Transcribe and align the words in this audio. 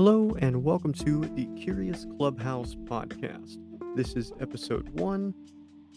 Hello, 0.00 0.36
and 0.38 0.62
welcome 0.62 0.92
to 0.92 1.22
the 1.34 1.46
Curious 1.60 2.06
Clubhouse 2.16 2.76
podcast. 2.76 3.58
This 3.96 4.14
is 4.14 4.32
episode 4.40 4.88
one 4.90 5.34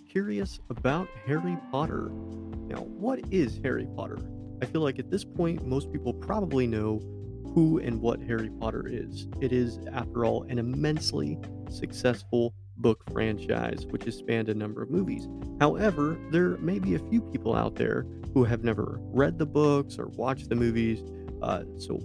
Curious 0.10 0.60
about 0.72 1.08
Harry 1.28 1.56
Potter. 1.70 2.10
Now, 2.66 2.78
what 2.78 3.20
is 3.30 3.60
Harry 3.64 3.88
Potter? 3.96 4.18
I 4.60 4.66
feel 4.66 4.82
like 4.82 4.98
at 4.98 5.12
this 5.12 5.24
point, 5.24 5.68
most 5.68 5.92
people 5.92 6.16
probably 6.16 6.66
know 6.66 7.00
who 7.54 7.78
and 7.78 8.02
what 8.02 8.20
Harry 8.24 8.50
Potter 8.60 8.88
is. 8.88 9.28
It 9.40 9.54
is, 9.54 9.78
after 9.94 10.26
all, 10.26 10.48
an 10.50 10.58
immensely 10.58 11.38
successful 11.70 12.56
book 12.78 13.04
franchise 13.12 13.86
which 13.92 14.06
has 14.06 14.16
spanned 14.16 14.50
a 14.50 14.56
number 14.56 14.82
of 14.82 14.90
movies. 14.90 15.28
However, 15.60 16.18
there 16.32 16.58
may 16.58 16.80
be 16.80 16.96
a 16.96 17.10
few 17.12 17.22
people 17.22 17.56
out 17.56 17.76
there 17.76 18.08
who 18.34 18.46
have 18.46 18.64
never 18.64 18.98
read 19.00 19.38
the 19.38 19.46
books 19.46 20.00
or 20.00 20.08
watched 20.08 20.50
the 20.50 20.56
movies. 20.56 21.04
Uh, 21.44 21.66
so, 21.78 22.00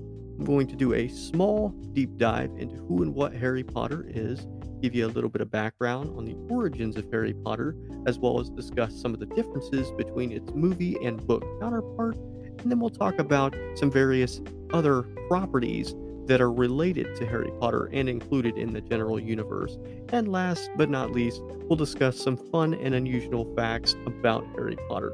going 0.45 0.67
to 0.69 0.77
do 0.77 0.95
a 0.95 1.09
small 1.09 1.71
deep 1.93 2.17
dive 2.17 2.51
into 2.57 2.77
who 2.77 3.03
and 3.03 3.15
what 3.15 3.33
Harry 3.33 3.63
Potter 3.63 4.07
is, 4.09 4.47
give 4.81 4.95
you 4.95 5.07
a 5.07 5.09
little 5.09 5.31
bit 5.31 5.41
of 5.41 5.51
background 5.51 6.17
on 6.17 6.25
the 6.25 6.37
origins 6.53 6.97
of 6.97 7.11
Harry 7.11 7.33
Potter, 7.33 7.75
as 8.07 8.19
well 8.19 8.39
as 8.41 8.51
discuss 8.51 8.95
some 9.01 9.15
of 9.15 9.21
the 9.21 9.27
differences 9.27 9.91
between 9.93 10.33
its 10.33 10.53
movie 10.53 10.97
and 11.03 11.27
book 11.27 11.45
counterpart, 11.61 12.17
and 12.17 12.71
then 12.71 12.80
we'll 12.80 12.91
talk 12.91 13.19
about 13.19 13.55
some 13.75 13.91
various 13.91 14.41
other 14.73 15.03
properties 15.29 15.95
that 16.27 16.41
are 16.41 16.53
related 16.53 17.15
to 17.16 17.27
Harry 17.27 17.51
Potter 17.61 17.89
and 17.93 18.09
included 18.09 18.59
in 18.59 18.73
the 18.73 18.80
general 18.80 19.19
universe. 19.19 19.79
And 20.09 20.29
last 20.29 20.71
but 20.77 20.91
not 20.91 21.13
least, 21.13 21.41
we'll 21.45 21.77
discuss 21.77 22.19
some 22.19 22.37
fun 22.37 22.75
and 22.75 22.95
unusual 22.95 23.55
facts 23.55 23.95
about 24.07 24.45
Harry 24.57 24.77
Potter. 24.89 25.13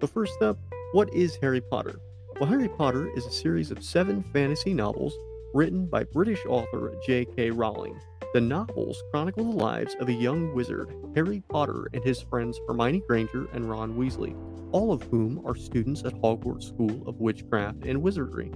But 0.00 0.10
first 0.10 0.40
up, 0.42 0.58
what 0.92 1.12
is 1.12 1.36
Harry 1.42 1.60
Potter? 1.60 2.00
Well, 2.38 2.50
Harry 2.50 2.68
Potter 2.68 3.08
is 3.16 3.24
a 3.24 3.32
series 3.32 3.70
of 3.70 3.82
seven 3.82 4.22
fantasy 4.22 4.74
novels 4.74 5.16
written 5.54 5.86
by 5.86 6.04
British 6.04 6.44
author 6.44 6.92
J.K. 7.06 7.50
Rowling. 7.50 7.98
The 8.34 8.42
novels 8.42 9.02
chronicle 9.10 9.44
the 9.44 9.56
lives 9.56 9.96
of 10.00 10.10
a 10.10 10.12
young 10.12 10.54
wizard, 10.54 10.94
Harry 11.14 11.42
Potter, 11.48 11.88
and 11.94 12.04
his 12.04 12.20
friends 12.20 12.60
Hermione 12.68 13.02
Granger 13.08 13.46
and 13.54 13.70
Ron 13.70 13.94
Weasley, 13.94 14.36
all 14.70 14.92
of 14.92 15.02
whom 15.04 15.40
are 15.46 15.54
students 15.54 16.04
at 16.04 16.12
Hogwarts 16.20 16.64
School 16.64 17.08
of 17.08 17.20
Witchcraft 17.20 17.86
and 17.86 18.02
Wizardry. 18.02 18.52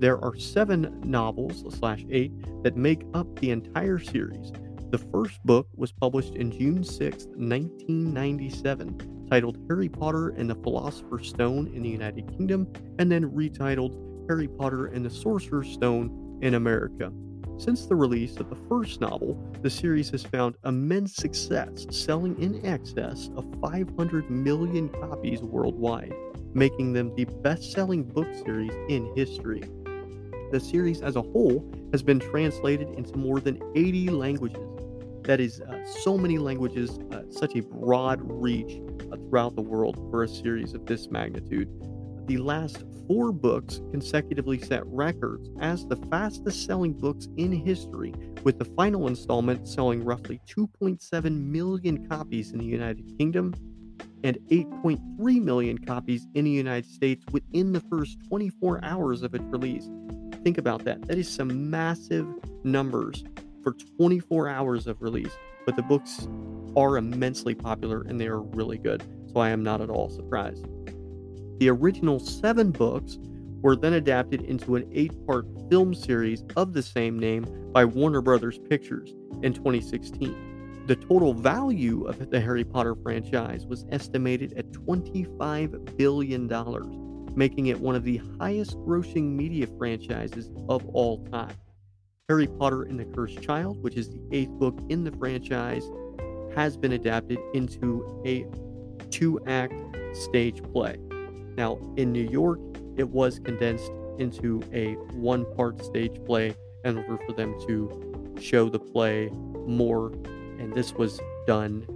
There 0.00 0.18
are 0.18 0.36
seven 0.36 1.00
novels 1.04 1.62
slash 1.78 2.04
eight 2.10 2.32
that 2.64 2.76
make 2.76 3.04
up 3.14 3.38
the 3.38 3.52
entire 3.52 4.00
series. 4.00 4.50
The 4.90 4.98
first 4.98 5.40
book 5.44 5.68
was 5.76 5.92
published 5.92 6.34
in 6.34 6.50
June 6.50 6.82
6, 6.82 7.26
1997, 7.26 9.11
titled 9.32 9.56
Harry 9.66 9.88
Potter 9.88 10.28
and 10.36 10.50
the 10.50 10.54
Philosopher's 10.56 11.30
Stone 11.30 11.72
in 11.74 11.82
the 11.82 11.88
United 11.88 12.28
Kingdom, 12.36 12.70
and 12.98 13.10
then 13.10 13.30
retitled 13.30 14.28
Harry 14.28 14.46
Potter 14.46 14.88
and 14.88 15.02
the 15.02 15.08
Sorcerer's 15.08 15.70
Stone 15.72 16.38
in 16.42 16.52
America. 16.52 17.10
Since 17.56 17.86
the 17.86 17.96
release 17.96 18.36
of 18.36 18.50
the 18.50 18.58
first 18.68 19.00
novel, 19.00 19.42
the 19.62 19.70
series 19.70 20.10
has 20.10 20.22
found 20.22 20.56
immense 20.66 21.14
success, 21.14 21.86
selling 21.88 22.38
in 22.42 22.66
excess 22.66 23.30
of 23.34 23.46
500 23.62 24.28
million 24.28 24.90
copies 24.90 25.40
worldwide, 25.40 26.12
making 26.52 26.92
them 26.92 27.16
the 27.16 27.24
best 27.24 27.72
selling 27.72 28.02
book 28.02 28.28
series 28.44 28.74
in 28.90 29.10
history. 29.16 29.62
The 30.50 30.60
series 30.60 31.00
as 31.00 31.16
a 31.16 31.22
whole 31.22 31.72
has 31.92 32.02
been 32.02 32.20
translated 32.20 32.90
into 32.98 33.16
more 33.16 33.40
than 33.40 33.62
80 33.74 34.10
languages. 34.10 34.68
That 35.22 35.40
is 35.40 35.62
uh, 35.62 35.82
so 36.02 36.18
many 36.18 36.36
languages, 36.36 36.98
uh, 37.12 37.22
such 37.30 37.56
a 37.56 37.62
broad 37.62 38.20
reach 38.24 38.82
throughout 39.16 39.56
the 39.56 39.62
world 39.62 39.96
for 40.10 40.22
a 40.22 40.28
series 40.28 40.74
of 40.74 40.86
this 40.86 41.10
magnitude. 41.10 41.68
The 42.26 42.38
last 42.38 42.84
four 43.08 43.32
books 43.32 43.80
consecutively 43.90 44.58
set 44.58 44.86
records 44.86 45.50
as 45.60 45.86
the 45.86 45.96
fastest 46.10 46.64
selling 46.64 46.92
books 46.92 47.28
in 47.36 47.52
history, 47.52 48.14
with 48.44 48.58
the 48.58 48.64
final 48.64 49.08
installment 49.08 49.66
selling 49.66 50.04
roughly 50.04 50.40
2.7 50.46 51.46
million 51.46 52.08
copies 52.08 52.52
in 52.52 52.58
the 52.58 52.64
United 52.64 53.18
Kingdom 53.18 53.54
and 54.24 54.38
8.3 54.50 55.42
million 55.42 55.78
copies 55.78 56.26
in 56.34 56.44
the 56.44 56.50
United 56.50 56.88
States 56.88 57.24
within 57.32 57.72
the 57.72 57.80
first 57.80 58.18
24 58.28 58.84
hours 58.84 59.22
of 59.22 59.34
its 59.34 59.44
release. 59.44 59.88
Think 60.44 60.58
about 60.58 60.84
that. 60.84 61.02
That 61.08 61.18
is 61.18 61.28
some 61.28 61.70
massive 61.70 62.26
numbers 62.64 63.24
for 63.62 63.72
24 63.96 64.48
hours 64.48 64.86
of 64.86 65.02
release 65.02 65.36
but 65.64 65.76
the 65.76 65.82
books 65.82 66.28
are 66.76 66.96
immensely 66.96 67.54
popular 67.54 68.02
and 68.02 68.20
they 68.20 68.26
are 68.26 68.40
really 68.40 68.78
good, 68.78 69.02
so 69.32 69.40
I 69.40 69.50
am 69.50 69.62
not 69.62 69.80
at 69.80 69.90
all 69.90 70.10
surprised. 70.10 70.66
The 71.58 71.70
original 71.70 72.18
seven 72.18 72.70
books 72.70 73.18
were 73.60 73.76
then 73.76 73.92
adapted 73.94 74.42
into 74.42 74.76
an 74.76 74.88
eight 74.92 75.14
part 75.26 75.46
film 75.70 75.94
series 75.94 76.44
of 76.56 76.72
the 76.72 76.82
same 76.82 77.18
name 77.18 77.46
by 77.72 77.84
Warner 77.84 78.20
Brothers 78.20 78.58
Pictures 78.58 79.14
in 79.42 79.54
2016. 79.54 80.84
The 80.86 80.96
total 80.96 81.32
value 81.32 82.04
of 82.06 82.28
the 82.30 82.40
Harry 82.40 82.64
Potter 82.64 82.96
franchise 82.96 83.64
was 83.66 83.86
estimated 83.90 84.52
at 84.54 84.72
$25 84.72 85.96
billion, 85.96 87.36
making 87.36 87.66
it 87.68 87.78
one 87.80 87.94
of 87.94 88.02
the 88.02 88.20
highest 88.40 88.76
grossing 88.78 89.36
media 89.36 89.68
franchises 89.78 90.50
of 90.68 90.84
all 90.88 91.24
time. 91.26 91.54
Harry 92.32 92.46
Potter 92.46 92.84
and 92.84 92.98
the 92.98 93.04
Cursed 93.04 93.42
Child, 93.42 93.82
which 93.82 93.94
is 93.94 94.08
the 94.08 94.18
eighth 94.32 94.52
book 94.52 94.80
in 94.88 95.04
the 95.04 95.12
franchise, 95.12 95.84
has 96.54 96.78
been 96.78 96.92
adapted 96.92 97.38
into 97.52 98.22
a 98.24 98.46
two 99.10 99.38
act 99.46 99.74
stage 100.14 100.62
play. 100.72 100.96
Now, 101.58 101.78
in 101.98 102.10
New 102.10 102.26
York, 102.26 102.58
it 102.96 103.06
was 103.06 103.38
condensed 103.38 103.92
into 104.16 104.62
a 104.72 104.94
one 105.12 105.44
part 105.56 105.84
stage 105.84 106.24
play 106.24 106.54
in 106.86 106.96
order 106.96 107.18
for 107.26 107.34
them 107.34 107.54
to 107.66 108.34
show 108.40 108.70
the 108.70 108.78
play 108.78 109.28
more, 109.66 110.06
and 110.58 110.72
this 110.72 110.94
was 110.94 111.20
done 111.46 111.86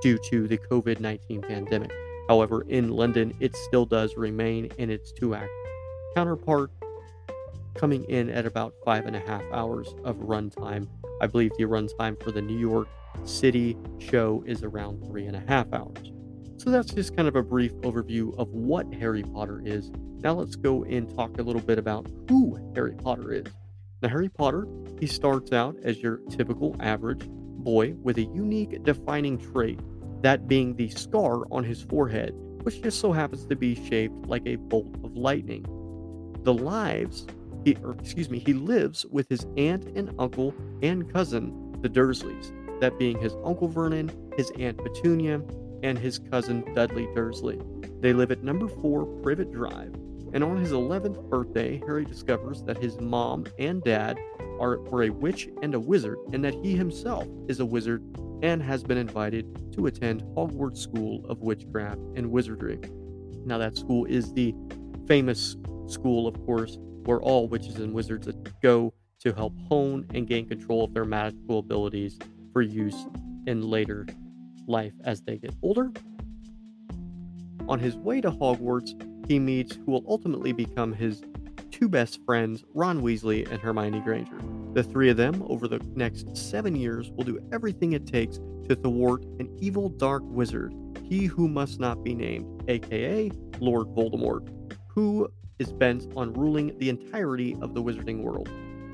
due 0.00 0.16
to 0.30 0.48
the 0.48 0.56
COVID 0.56 1.00
19 1.00 1.42
pandemic. 1.42 1.92
However, 2.30 2.62
in 2.62 2.88
London, 2.88 3.34
it 3.40 3.54
still 3.54 3.84
does 3.84 4.16
remain 4.16 4.70
in 4.78 4.88
its 4.88 5.12
two 5.12 5.34
act 5.34 5.50
counterpart 6.14 6.70
coming 7.78 8.04
in 8.04 8.28
at 8.28 8.44
about 8.44 8.74
five 8.84 9.06
and 9.06 9.14
a 9.14 9.20
half 9.20 9.42
hours 9.52 9.94
of 10.04 10.16
runtime. 10.16 10.88
I 11.20 11.26
believe 11.26 11.52
the 11.56 11.64
runtime 11.64 12.22
for 12.22 12.32
the 12.32 12.42
New 12.42 12.58
York 12.58 12.88
City 13.24 13.76
show 13.98 14.42
is 14.46 14.62
around 14.62 15.04
three 15.06 15.26
and 15.26 15.36
a 15.36 15.44
half 15.46 15.72
hours. 15.72 16.12
So 16.56 16.70
that's 16.70 16.92
just 16.92 17.16
kind 17.16 17.28
of 17.28 17.36
a 17.36 17.42
brief 17.42 17.72
overview 17.82 18.36
of 18.36 18.48
what 18.48 18.92
Harry 18.94 19.22
Potter 19.22 19.62
is. 19.64 19.90
Now 20.20 20.34
let's 20.34 20.56
go 20.56 20.84
and 20.84 21.08
talk 21.14 21.38
a 21.38 21.42
little 21.42 21.62
bit 21.62 21.78
about 21.78 22.08
who 22.28 22.58
Harry 22.74 22.94
Potter 22.94 23.32
is. 23.32 23.46
Now, 24.02 24.08
Harry 24.08 24.28
Potter, 24.28 24.66
he 25.00 25.06
starts 25.06 25.52
out 25.52 25.76
as 25.82 25.98
your 25.98 26.18
typical 26.30 26.76
average 26.80 27.24
boy 27.28 27.94
with 28.02 28.18
a 28.18 28.22
unique 28.22 28.82
defining 28.84 29.38
trait, 29.38 29.80
that 30.22 30.48
being 30.48 30.74
the 30.74 30.88
scar 30.88 31.44
on 31.52 31.64
his 31.64 31.82
forehead, 31.82 32.32
which 32.62 32.82
just 32.82 33.00
so 33.00 33.12
happens 33.12 33.46
to 33.46 33.56
be 33.56 33.74
shaped 33.88 34.26
like 34.26 34.46
a 34.46 34.56
bolt 34.56 34.94
of 35.04 35.16
lightning. 35.16 35.64
The 36.42 36.54
lives 36.54 37.26
he, 37.68 37.76
or 37.82 37.92
excuse 37.92 38.30
me, 38.30 38.38
he 38.38 38.52
lives 38.52 39.04
with 39.06 39.28
his 39.28 39.46
aunt 39.56 39.84
and 39.96 40.14
uncle 40.18 40.54
and 40.82 41.12
cousin, 41.12 41.76
the 41.82 41.88
Dursleys, 41.88 42.52
that 42.80 42.98
being 42.98 43.18
his 43.18 43.34
uncle 43.44 43.68
Vernon, 43.68 44.10
his 44.36 44.50
aunt 44.58 44.78
Petunia, 44.78 45.42
and 45.82 45.98
his 45.98 46.18
cousin 46.18 46.64
Dudley 46.74 47.08
Dursley. 47.14 47.60
They 48.00 48.12
live 48.12 48.30
at 48.32 48.42
number 48.42 48.68
4 48.68 49.06
Privet 49.22 49.52
Drive, 49.52 49.94
and 50.32 50.42
on 50.42 50.56
his 50.56 50.72
11th 50.72 51.28
birthday, 51.28 51.80
Harry 51.86 52.04
discovers 52.04 52.62
that 52.64 52.78
his 52.78 52.98
mom 53.00 53.46
and 53.58 53.82
dad 53.82 54.18
are 54.60 54.80
were 54.80 55.04
a 55.04 55.10
witch 55.10 55.48
and 55.62 55.74
a 55.74 55.80
wizard, 55.80 56.18
and 56.32 56.44
that 56.44 56.54
he 56.54 56.76
himself 56.76 57.26
is 57.48 57.60
a 57.60 57.66
wizard 57.66 58.02
and 58.42 58.62
has 58.62 58.82
been 58.82 58.98
invited 58.98 59.72
to 59.72 59.86
attend 59.86 60.22
Hogwarts 60.36 60.78
School 60.78 61.24
of 61.28 61.40
Witchcraft 61.40 61.98
and 62.16 62.30
Wizardry. 62.30 62.78
Now, 63.44 63.58
that 63.58 63.76
school 63.76 64.04
is 64.04 64.32
the 64.32 64.54
famous 65.06 65.56
school, 65.90 66.26
of 66.26 66.34
course, 66.44 66.78
where 67.04 67.20
all 67.20 67.48
witches 67.48 67.76
and 67.76 67.92
wizards 67.92 68.28
go 68.62 68.92
to 69.20 69.32
help 69.32 69.52
hone 69.68 70.06
and 70.14 70.26
gain 70.26 70.48
control 70.48 70.84
of 70.84 70.94
their 70.94 71.04
magical 71.04 71.58
abilities 71.58 72.18
for 72.52 72.62
use 72.62 73.06
in 73.46 73.62
later 73.62 74.06
life 74.66 74.92
as 75.04 75.22
they 75.22 75.38
get 75.38 75.54
older. 75.62 75.90
On 77.68 77.78
his 77.78 77.96
way 77.96 78.20
to 78.20 78.30
Hogwarts, 78.30 78.94
he 79.28 79.38
meets 79.38 79.76
who 79.76 79.92
will 79.92 80.04
ultimately 80.08 80.52
become 80.52 80.92
his 80.92 81.22
two 81.70 81.88
best 81.88 82.24
friends, 82.24 82.64
Ron 82.74 83.02
Weasley 83.02 83.50
and 83.50 83.60
Hermione 83.60 84.00
Granger. 84.00 84.38
The 84.72 84.82
three 84.82 85.10
of 85.10 85.16
them, 85.16 85.44
over 85.48 85.68
the 85.68 85.80
next 85.94 86.36
seven 86.36 86.74
years, 86.74 87.10
will 87.12 87.24
do 87.24 87.40
everything 87.52 87.92
it 87.92 88.06
takes 88.06 88.38
to 88.68 88.74
thwart 88.74 89.24
an 89.38 89.54
evil 89.60 89.88
dark 89.88 90.22
wizard, 90.24 90.74
he 91.04 91.24
who 91.26 91.48
must 91.48 91.80
not 91.80 92.04
be 92.04 92.14
named, 92.14 92.64
aka 92.68 93.30
Lord 93.60 93.88
Voldemort, 93.88 94.48
who 94.88 95.28
is 95.58 95.72
bent 95.72 96.06
on 96.16 96.32
ruling 96.32 96.76
the 96.78 96.88
entirety 96.88 97.56
of 97.60 97.74
the 97.74 97.82
wizarding 97.82 98.22
world. 98.22 98.48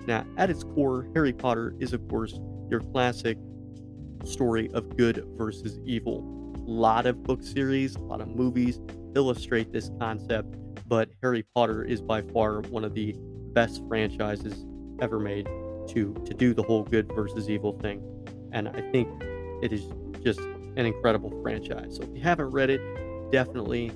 Now, 0.06 0.26
at 0.36 0.50
its 0.50 0.64
core, 0.64 1.08
Harry 1.14 1.32
Potter 1.32 1.74
is, 1.78 1.92
of 1.92 2.06
course, 2.08 2.38
your 2.70 2.80
classic 2.80 3.38
story 4.24 4.70
of 4.72 4.96
good 4.96 5.24
versus 5.36 5.78
evil. 5.84 6.52
A 6.56 6.70
lot 6.70 7.06
of 7.06 7.22
book 7.22 7.42
series, 7.42 7.94
a 7.96 8.00
lot 8.00 8.20
of 8.20 8.28
movies 8.28 8.80
illustrate 9.14 9.72
this 9.72 9.90
concept, 10.00 10.56
but 10.86 11.10
Harry 11.22 11.42
Potter 11.54 11.84
is 11.84 12.00
by 12.00 12.22
far 12.22 12.60
one 12.62 12.84
of 12.84 12.94
the 12.94 13.14
best 13.52 13.82
franchises 13.88 14.66
ever 15.00 15.18
made 15.18 15.46
to 15.88 16.14
to 16.24 16.34
do 16.34 16.54
the 16.54 16.62
whole 16.62 16.82
good 16.82 17.10
versus 17.14 17.48
evil 17.50 17.72
thing. 17.80 18.02
And 18.52 18.68
I 18.68 18.80
think 18.90 19.08
it 19.62 19.72
is 19.72 19.86
just 20.22 20.40
an 20.40 20.86
incredible 20.86 21.30
franchise. 21.42 21.96
So 21.96 22.02
if 22.02 22.08
you 22.14 22.22
haven't 22.22 22.50
read 22.50 22.70
it, 22.70 22.80
definitely 23.30 23.92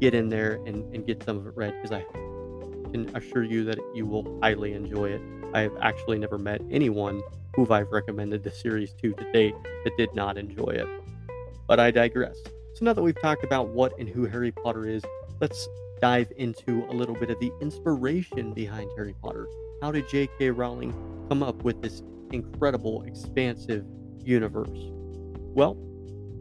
get 0.00 0.14
in 0.14 0.28
there 0.28 0.60
and, 0.66 0.94
and 0.94 1.06
get 1.06 1.22
some 1.22 1.36
of 1.38 1.46
it 1.46 1.56
read 1.56 1.74
because 1.82 1.92
I 1.92 2.04
can 2.92 3.10
assure 3.14 3.44
you 3.44 3.64
that 3.64 3.78
you 3.94 4.06
will 4.06 4.38
highly 4.42 4.72
enjoy 4.72 5.10
it. 5.10 5.20
I've 5.54 5.76
actually 5.80 6.18
never 6.18 6.38
met 6.38 6.60
anyone 6.70 7.22
who 7.54 7.70
I've 7.72 7.90
recommended 7.90 8.44
the 8.44 8.50
series 8.50 8.92
to 9.02 9.12
to 9.12 9.32
date 9.32 9.54
that 9.84 9.96
did 9.96 10.14
not 10.14 10.38
enjoy 10.38 10.70
it. 10.70 10.86
But 11.66 11.80
I 11.80 11.90
digress. 11.90 12.38
So 12.74 12.84
now 12.84 12.92
that 12.92 13.02
we've 13.02 13.20
talked 13.20 13.44
about 13.44 13.68
what 13.68 13.98
and 13.98 14.08
who 14.08 14.26
Harry 14.26 14.52
Potter 14.52 14.86
is, 14.86 15.02
let's 15.40 15.68
dive 16.00 16.32
into 16.36 16.86
a 16.88 16.92
little 16.92 17.14
bit 17.14 17.30
of 17.30 17.40
the 17.40 17.52
inspiration 17.60 18.52
behind 18.52 18.90
Harry 18.96 19.14
Potter. 19.20 19.48
How 19.82 19.90
did 19.90 20.08
J.K. 20.08 20.50
Rowling 20.50 20.92
come 21.28 21.42
up 21.42 21.64
with 21.64 21.82
this 21.82 22.02
incredible, 22.32 23.02
expansive 23.02 23.84
universe? 24.22 24.78
Well, 25.54 25.76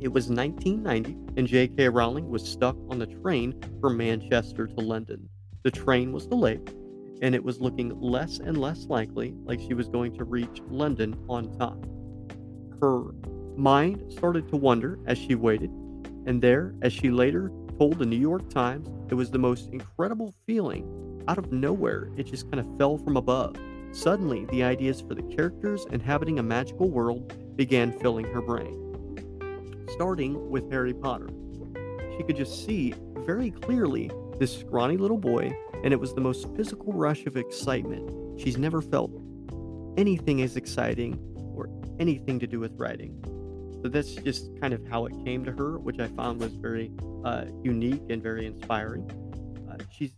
it 0.01 0.09
was 0.09 0.29
1990, 0.29 1.17
and 1.37 1.47
J.K. 1.47 1.89
Rowling 1.89 2.29
was 2.29 2.43
stuck 2.43 2.75
on 2.89 2.99
the 2.99 3.07
train 3.07 3.59
from 3.81 3.97
Manchester 3.97 4.67
to 4.67 4.81
London. 4.81 5.27
The 5.63 5.71
train 5.71 6.11
was 6.11 6.27
delayed, 6.27 6.73
and 7.21 7.33
it 7.33 7.43
was 7.43 7.59
looking 7.59 7.99
less 7.99 8.39
and 8.39 8.57
less 8.57 8.85
likely 8.85 9.33
like 9.43 9.59
she 9.59 9.73
was 9.73 9.87
going 9.87 10.15
to 10.17 10.23
reach 10.23 10.61
London 10.69 11.15
on 11.27 11.57
time. 11.57 11.81
Her 12.79 13.11
mind 13.57 14.11
started 14.13 14.47
to 14.49 14.55
wonder 14.55 14.99
as 15.07 15.17
she 15.17 15.35
waited, 15.35 15.71
and 16.25 16.41
there, 16.41 16.75
as 16.81 16.93
she 16.93 17.09
later 17.09 17.51
told 17.77 17.99
the 17.99 18.05
New 18.05 18.19
York 18.19 18.49
Times, 18.49 18.87
it 19.09 19.15
was 19.15 19.31
the 19.31 19.39
most 19.39 19.69
incredible 19.71 20.33
feeling. 20.45 21.23
Out 21.27 21.37
of 21.37 21.51
nowhere, 21.51 22.09
it 22.17 22.23
just 22.23 22.49
kind 22.51 22.59
of 22.59 22.77
fell 22.77 22.97
from 22.97 23.17
above. 23.17 23.55
Suddenly, 23.91 24.45
the 24.45 24.63
ideas 24.63 25.01
for 25.01 25.15
the 25.15 25.23
characters 25.23 25.85
inhabiting 25.91 26.39
a 26.39 26.43
magical 26.43 26.89
world 26.89 27.33
began 27.57 27.91
filling 27.99 28.25
her 28.25 28.41
brain. 28.41 28.86
Starting 29.89 30.49
with 30.49 30.71
Harry 30.71 30.93
Potter. 30.93 31.29
She 32.17 32.23
could 32.23 32.35
just 32.35 32.65
see 32.65 32.93
very 33.25 33.51
clearly 33.51 34.11
this 34.39 34.57
scrawny 34.57 34.97
little 34.97 35.17
boy, 35.17 35.55
and 35.83 35.93
it 35.93 35.99
was 35.99 36.13
the 36.13 36.21
most 36.21 36.47
physical 36.55 36.93
rush 36.93 37.25
of 37.25 37.37
excitement 37.37 38.39
she's 38.39 38.57
never 38.57 38.81
felt 38.81 39.11
anything 39.97 40.41
as 40.41 40.55
exciting 40.55 41.19
or 41.55 41.69
anything 41.99 42.39
to 42.39 42.47
do 42.47 42.59
with 42.59 42.71
writing. 42.77 43.19
So 43.81 43.89
that's 43.89 44.15
just 44.15 44.49
kind 44.59 44.73
of 44.73 44.85
how 44.87 45.05
it 45.05 45.13
came 45.25 45.43
to 45.45 45.51
her, 45.51 45.77
which 45.77 45.99
I 45.99 46.07
found 46.07 46.39
was 46.39 46.53
very 46.53 46.91
uh, 47.25 47.45
unique 47.63 48.03
and 48.09 48.21
very 48.21 48.45
inspiring. 48.45 49.09
Uh, 49.69 49.77
she's 49.91 50.11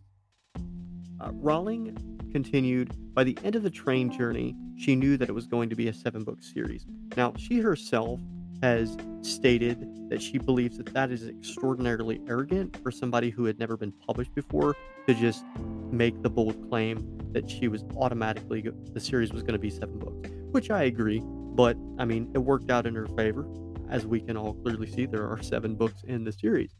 uh, 0.55 1.31
Rowling 1.33 1.97
continued. 2.31 2.93
By 3.13 3.23
the 3.23 3.37
end 3.43 3.55
of 3.55 3.63
the 3.63 3.69
train 3.69 4.11
journey, 4.11 4.55
she 4.77 4.95
knew 4.95 5.17
that 5.17 5.29
it 5.29 5.33
was 5.33 5.47
going 5.47 5.69
to 5.69 5.75
be 5.75 5.87
a 5.87 5.93
seven 5.93 6.23
book 6.23 6.41
series. 6.41 6.85
Now, 7.17 7.33
she 7.37 7.59
herself 7.59 8.19
has 8.61 8.97
stated 9.21 10.09
that 10.09 10.21
she 10.21 10.37
believes 10.37 10.77
that 10.77 10.93
that 10.93 11.11
is 11.11 11.27
extraordinarily 11.27 12.21
arrogant 12.27 12.77
for 12.81 12.91
somebody 12.91 13.29
who 13.29 13.45
had 13.45 13.59
never 13.59 13.77
been 13.77 13.91
published 13.91 14.33
before 14.33 14.75
to 15.07 15.13
just 15.13 15.45
make 15.91 16.21
the 16.21 16.29
bold 16.29 16.69
claim 16.69 17.17
that 17.31 17.49
she 17.49 17.67
was 17.67 17.83
automatically 17.97 18.69
the 18.93 18.99
series 18.99 19.31
was 19.31 19.43
going 19.43 19.53
to 19.53 19.59
be 19.59 19.69
seven 19.69 19.99
books, 19.99 20.29
which 20.51 20.69
I 20.71 20.83
agree. 20.83 21.21
But 21.23 21.77
I 21.97 22.05
mean, 22.05 22.31
it 22.33 22.39
worked 22.39 22.71
out 22.71 22.85
in 22.85 22.95
her 22.95 23.07
favor. 23.07 23.47
As 23.89 24.05
we 24.05 24.19
can 24.19 24.37
all 24.37 24.53
clearly 24.53 24.87
see, 24.87 25.05
there 25.05 25.27
are 25.27 25.41
seven 25.41 25.75
books 25.75 26.03
in 26.03 26.23
the 26.23 26.31
series. 26.31 26.75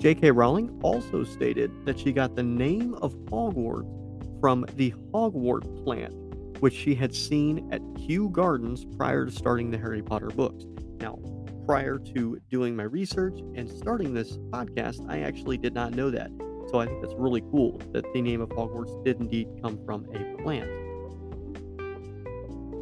J.K. 0.00 0.30
Rowling 0.30 0.80
also 0.82 1.24
stated 1.24 1.70
that 1.84 1.98
she 1.98 2.10
got 2.10 2.34
the 2.34 2.42
name 2.42 2.94
of 3.02 3.14
Hogwarts 3.26 4.40
from 4.40 4.64
the 4.76 4.94
Hogwart 5.12 5.62
plant, 5.84 6.14
which 6.60 6.74
she 6.74 6.94
had 6.94 7.14
seen 7.14 7.68
at 7.72 7.82
Kew 7.96 8.30
Gardens 8.30 8.84
prior 8.96 9.26
to 9.26 9.32
starting 9.32 9.70
the 9.70 9.78
Harry 9.78 10.02
Potter 10.02 10.28
books. 10.28 10.64
Now, 11.00 11.18
prior 11.66 11.98
to 12.14 12.40
doing 12.50 12.76
my 12.76 12.84
research 12.84 13.38
and 13.54 13.68
starting 13.68 14.14
this 14.14 14.38
podcast, 14.50 15.08
I 15.08 15.20
actually 15.20 15.58
did 15.58 15.74
not 15.74 15.94
know 15.94 16.10
that. 16.10 16.30
So 16.70 16.78
I 16.78 16.86
think 16.86 17.00
that's 17.00 17.14
really 17.16 17.42
cool 17.50 17.80
that 17.92 18.04
the 18.12 18.22
name 18.22 18.40
of 18.40 18.48
Hogwarts 18.50 19.04
did 19.04 19.18
indeed 19.18 19.48
come 19.62 19.78
from 19.84 20.06
a 20.14 20.42
plant. 20.42 20.70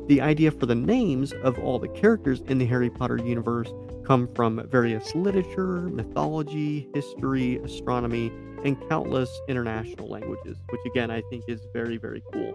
The 0.09 0.21
idea 0.21 0.51
for 0.51 0.67
the 0.67 0.75
names 0.75 1.33
of 1.43 1.59
all 1.59 1.79
the 1.79 1.89
characters 1.89 2.41
in 2.49 2.59
the 2.59 2.67
Harry 2.67 2.91
Potter 2.91 3.19
universe 3.19 3.71
come 4.07 4.29
from 4.35 4.67
various 4.71 5.15
literature, 5.15 5.83
mythology, 5.83 6.89
history, 6.95 7.59
astronomy, 7.59 8.33
and 8.65 8.77
countless 8.89 9.29
international 9.49 10.09
languages, 10.09 10.57
which 10.71 10.81
again 10.87 11.11
I 11.11 11.23
think 11.31 11.45
is 11.47 11.61
very, 11.75 11.99
very 11.99 12.23
cool. 12.33 12.55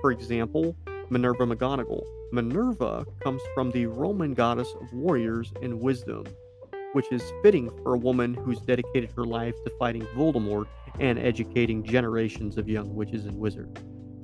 For 0.00 0.12
example, 0.12 0.76
Minerva 1.10 1.46
McGonagall. 1.46 2.02
Minerva 2.32 3.06
comes 3.20 3.40
from 3.54 3.70
the 3.70 3.86
Roman 3.86 4.34
goddess 4.34 4.74
of 4.80 4.92
warriors 4.92 5.52
and 5.62 5.80
wisdom, 5.80 6.24
which 6.92 7.10
is 7.10 7.22
fitting 7.42 7.70
for 7.82 7.94
a 7.94 7.98
woman 7.98 8.34
who's 8.34 8.60
dedicated 8.60 9.10
her 9.16 9.24
life 9.24 9.54
to 9.64 9.72
fighting 9.78 10.02
Voldemort 10.14 10.66
and 11.00 11.18
educating 11.18 11.82
generations 11.82 12.58
of 12.58 12.68
young 12.68 12.94
witches 12.94 13.24
and 13.24 13.38
wizards. 13.38 13.80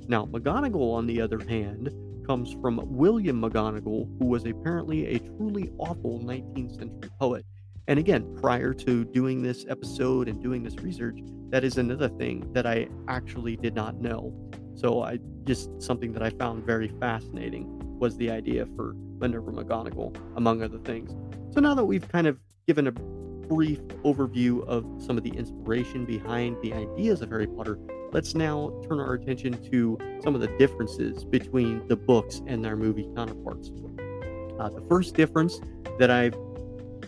Now, 0.07 0.25
McGonagall, 0.27 0.93
on 0.93 1.07
the 1.07 1.19
other 1.19 1.39
hand, 1.39 1.89
comes 2.25 2.55
from 2.61 2.81
William 2.85 3.41
McGonagall, 3.41 4.07
who 4.19 4.25
was 4.25 4.45
apparently 4.45 5.07
a 5.07 5.19
truly 5.19 5.71
awful 5.79 6.19
19th 6.19 6.77
century 6.77 7.09
poet. 7.19 7.45
And 7.87 7.99
again, 7.99 8.35
prior 8.39 8.73
to 8.73 9.05
doing 9.05 9.41
this 9.41 9.65
episode 9.69 10.27
and 10.27 10.41
doing 10.41 10.63
this 10.63 10.75
research, 10.77 11.19
that 11.49 11.63
is 11.63 11.77
another 11.77 12.09
thing 12.09 12.51
that 12.53 12.65
I 12.65 12.87
actually 13.07 13.57
did 13.57 13.75
not 13.75 14.01
know. 14.01 14.33
So 14.75 15.01
I 15.01 15.19
just 15.43 15.81
something 15.81 16.11
that 16.13 16.21
I 16.21 16.29
found 16.31 16.65
very 16.65 16.89
fascinating 16.99 17.65
was 17.99 18.17
the 18.17 18.29
idea 18.29 18.67
for 18.75 18.93
Minerva 19.19 19.51
McGonagall, 19.51 20.15
among 20.35 20.61
other 20.61 20.79
things. 20.79 21.15
So 21.53 21.61
now 21.61 21.73
that 21.75 21.85
we've 21.85 22.07
kind 22.07 22.27
of 22.27 22.37
given 22.67 22.87
a 22.87 22.91
brief 22.91 23.79
overview 24.03 24.65
of 24.67 24.85
some 25.01 25.17
of 25.17 25.23
the 25.23 25.29
inspiration 25.29 26.05
behind 26.05 26.57
the 26.61 26.73
ideas 26.73 27.21
of 27.21 27.29
Harry 27.29 27.47
Potter, 27.47 27.79
let's 28.11 28.35
now 28.35 28.73
turn 28.87 28.99
our 28.99 29.13
attention 29.13 29.53
to 29.71 29.97
some 30.23 30.35
of 30.35 30.41
the 30.41 30.47
differences 30.57 31.23
between 31.23 31.87
the 31.87 31.95
books 31.95 32.41
and 32.47 32.65
their 32.65 32.75
movie 32.75 33.07
counterparts. 33.15 33.71
Uh, 34.59 34.69
the 34.69 34.83
first 34.89 35.15
difference 35.15 35.61
that 35.99 36.09
I've 36.09 36.35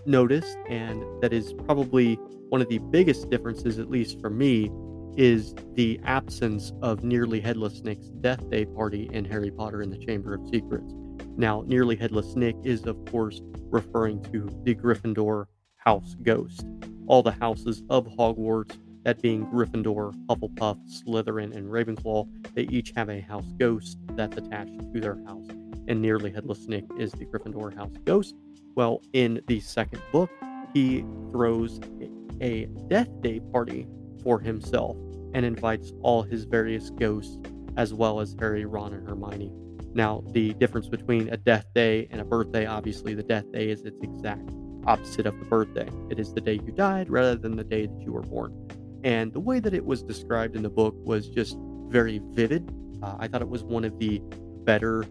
noticed, 0.06 0.58
and 0.70 1.04
that 1.22 1.34
is 1.34 1.54
probably 1.66 2.16
one 2.50 2.62
of 2.62 2.70
the 2.70 2.78
biggest 2.78 3.30
differences, 3.30 3.80
at 3.80 3.89
least 3.89 4.22
for 4.22 4.30
me, 4.30 4.72
is 5.17 5.55
the 5.74 6.00
absence 6.05 6.71
of 6.81 7.03
Nearly 7.03 7.41
Headless 7.41 7.81
Nick's 7.81 8.07
death 8.21 8.47
day 8.50 8.65
party 8.65 9.09
in 9.12 9.25
Harry 9.25 9.51
Potter 9.51 9.81
and 9.81 9.91
the 9.91 9.97
Chamber 10.05 10.36
of 10.36 10.47
Secrets. 10.50 10.93
Now, 11.36 11.63
Nearly 11.67 11.95
Headless 11.95 12.36
Nick 12.36 12.55
is, 12.63 12.86
of 12.86 13.03
course, 13.05 13.41
referring 13.69 14.21
to 14.31 14.47
the 14.63 14.75
Gryffindor 14.75 15.45
house 15.77 16.15
ghost. 16.21 16.65
All 17.07 17.24
the 17.24 17.31
houses 17.31 17.83
of 17.89 18.05
Hogwarts 18.07 18.77
that 19.03 19.21
being 19.21 19.45
Gryffindor, 19.47 20.13
Hufflepuff, 20.27 20.77
Slytherin, 20.86 21.55
and 21.55 21.67
Ravenclaw, 21.67 22.27
they 22.53 22.63
each 22.63 22.91
have 22.95 23.09
a 23.09 23.21
house 23.21 23.53
ghost 23.57 23.97
that's 24.12 24.36
attached 24.38 24.77
to 24.93 25.00
their 25.00 25.17
house. 25.25 25.47
And 25.88 26.01
Nearly 26.01 26.29
Headless 26.29 26.67
Nick 26.67 26.83
is 27.00 27.13
the 27.13 27.25
Gryffindor 27.25 27.74
house 27.74 27.93
ghost. 28.03 28.36
Well, 28.75 29.01
in 29.13 29.41
the 29.47 29.62
second 29.62 30.01
book, 30.12 30.29
he 30.74 31.05
throws 31.31 31.79
a 32.41 32.65
death 32.89 33.09
day 33.21 33.39
party 33.39 33.88
for 34.24 34.39
himself 34.39 34.97
and 35.38 35.46
invites 35.46 35.94
all 36.01 36.24
his 36.24 36.46
various 36.46 36.89
ghosts, 36.89 37.38
as 37.77 37.94
well 37.94 38.20
as 38.20 38.36
Harry, 38.39 38.65
Ron, 38.65 38.91
and 38.91 39.08
Hermione. 39.08 39.51
Now, 39.94 40.24
the 40.32 40.56
difference 40.56 40.89
between 40.89 41.29
a 41.29 41.38
death 41.38 41.67
day 41.75 42.08
and 42.10 42.20
a 42.20 42.25
birthday, 42.25 42.65
obviously, 42.65 43.13
the 43.13 43.22
death 43.22 43.46
day 43.51 43.70
is 43.70 43.84
its 43.84 44.01
exact 44.01 44.50
opposite 44.88 45.27
of 45.27 45.38
the 45.38 45.46
birthday. 45.46 45.88
It 46.10 46.20
is 46.20 46.34
the 46.34 46.41
day 46.41 46.53
you 46.53 46.72
died 46.72 47.12
rather 47.12 47.36
than 47.36 47.56
the 47.56 47.63
day 47.63 47.86
that 47.86 48.01
you 48.01 48.13
were 48.13 48.24
born. 48.24 48.67
And 49.03 49.32
the 49.32 49.39
way 49.39 49.60
that 49.60 49.75
it 49.75 49.86
was 49.86 50.01
described 50.01 50.56
in 50.56 50.63
the 50.63 50.72
book 50.72 50.96
was 51.06 51.29
just 51.29 51.56
very 51.89 52.20
vivid. 52.32 52.74
Uh, 53.03 53.17
I 53.20 53.27
thought 53.27 53.44
it 53.44 53.50
was 53.50 53.63
one 53.63 53.86
of 53.86 54.00
the 54.00 54.20
better 54.65 55.06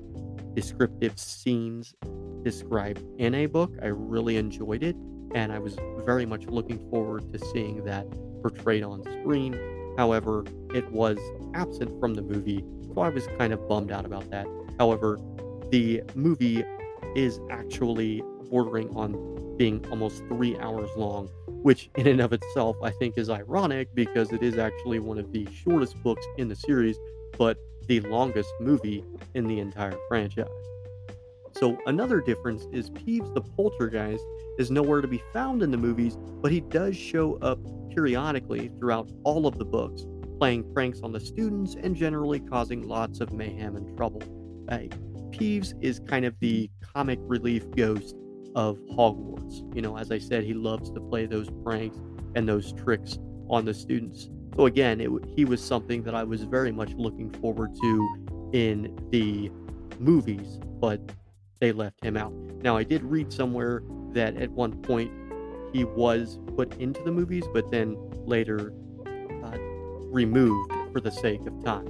descriptive 0.54 1.20
scenes 1.20 1.94
described 2.42 3.00
in 3.18 3.32
a 3.32 3.46
book. 3.46 3.76
I 3.80 3.86
really 3.86 4.38
enjoyed 4.38 4.82
it, 4.82 4.96
and 5.36 5.52
I 5.52 5.60
was 5.60 5.76
very 6.04 6.26
much 6.26 6.46
looking 6.46 6.80
forward 6.90 7.32
to 7.32 7.38
seeing 7.38 7.84
that 7.84 8.06
portrayed 8.42 8.82
on 8.82 9.04
screen. 9.04 9.75
However, 9.96 10.44
it 10.74 10.90
was 10.90 11.18
absent 11.54 11.98
from 12.00 12.14
the 12.14 12.22
movie, 12.22 12.64
so 12.94 13.00
I 13.00 13.08
was 13.08 13.26
kind 13.38 13.52
of 13.52 13.66
bummed 13.68 13.90
out 13.90 14.04
about 14.04 14.30
that. 14.30 14.46
However, 14.78 15.18
the 15.70 16.02
movie 16.14 16.64
is 17.14 17.40
actually 17.50 18.22
bordering 18.50 18.94
on 18.94 19.56
being 19.56 19.84
almost 19.90 20.22
three 20.28 20.56
hours 20.58 20.90
long, 20.96 21.28
which 21.46 21.88
in 21.96 22.06
and 22.06 22.20
of 22.20 22.32
itself 22.32 22.76
I 22.82 22.90
think 22.90 23.16
is 23.16 23.30
ironic 23.30 23.88
because 23.94 24.32
it 24.32 24.42
is 24.42 24.58
actually 24.58 24.98
one 24.98 25.18
of 25.18 25.32
the 25.32 25.48
shortest 25.50 26.00
books 26.02 26.26
in 26.36 26.48
the 26.48 26.56
series, 26.56 26.98
but 27.38 27.58
the 27.86 28.00
longest 28.00 28.50
movie 28.60 29.04
in 29.34 29.46
the 29.46 29.60
entire 29.60 29.96
franchise. 30.08 30.48
So 31.58 31.78
another 31.86 32.20
difference 32.20 32.66
is 32.70 32.90
Peeves 32.90 33.32
the 33.32 33.40
Poltergeist 33.40 34.22
is 34.58 34.70
nowhere 34.70 35.00
to 35.00 35.08
be 35.08 35.22
found 35.32 35.62
in 35.62 35.70
the 35.70 35.78
movies, 35.78 36.18
but 36.42 36.52
he 36.52 36.60
does 36.60 36.94
show 36.96 37.36
up 37.36 37.58
periodically 37.90 38.70
throughout 38.78 39.10
all 39.24 39.46
of 39.46 39.56
the 39.56 39.64
books. 39.64 40.04
playing 40.38 40.70
pranks 40.74 41.00
on 41.02 41.12
the 41.12 41.20
students 41.20 41.76
and 41.82 41.96
generally 41.96 42.40
causing 42.40 42.86
lots 42.86 43.20
of 43.20 43.32
mayhem 43.32 43.74
and 43.76 43.96
trouble. 43.96 44.22
Uh, 44.68 44.80
Peeves 45.30 45.72
is 45.80 45.98
kind 46.00 46.26
of 46.26 46.38
the 46.40 46.70
comic 46.94 47.18
relief 47.22 47.64
ghost 47.70 48.14
of 48.54 48.78
Hogwarts. 48.90 49.74
You 49.74 49.82
know, 49.82 49.96
as 49.96 50.10
I 50.10 50.18
said, 50.18 50.44
he 50.44 50.52
loves 50.52 50.90
to 50.90 51.00
play 51.00 51.24
those 51.26 51.48
pranks 51.64 51.98
and 52.34 52.46
those 52.46 52.72
tricks 52.74 53.18
on 53.48 53.64
the 53.64 53.72
students. 53.72 54.28
So 54.56 54.66
again, 54.66 55.00
it, 55.00 55.10
he 55.34 55.44
was 55.44 55.62
something 55.62 56.02
that 56.02 56.14
I 56.14 56.24
was 56.24 56.42
very 56.42 56.72
much 56.72 56.92
looking 56.92 57.30
forward 57.30 57.74
to 57.74 58.50
in 58.52 58.94
the 59.10 59.50
movies, 59.98 60.58
but 60.80 61.00
they 61.60 61.72
left 61.72 62.02
him 62.04 62.16
out. 62.16 62.32
Now, 62.32 62.76
I 62.76 62.82
did 62.82 63.02
read 63.02 63.32
somewhere 63.32 63.82
that 64.12 64.36
at 64.36 64.50
one 64.50 64.72
point 64.82 65.12
he 65.72 65.84
was 65.84 66.38
put 66.56 66.74
into 66.78 67.02
the 67.02 67.12
movies, 67.12 67.44
but 67.52 67.70
then 67.70 67.96
later 68.24 68.72
uh, 69.44 69.58
removed 70.10 70.72
for 70.92 71.00
the 71.00 71.10
sake 71.10 71.46
of 71.46 71.64
time. 71.64 71.86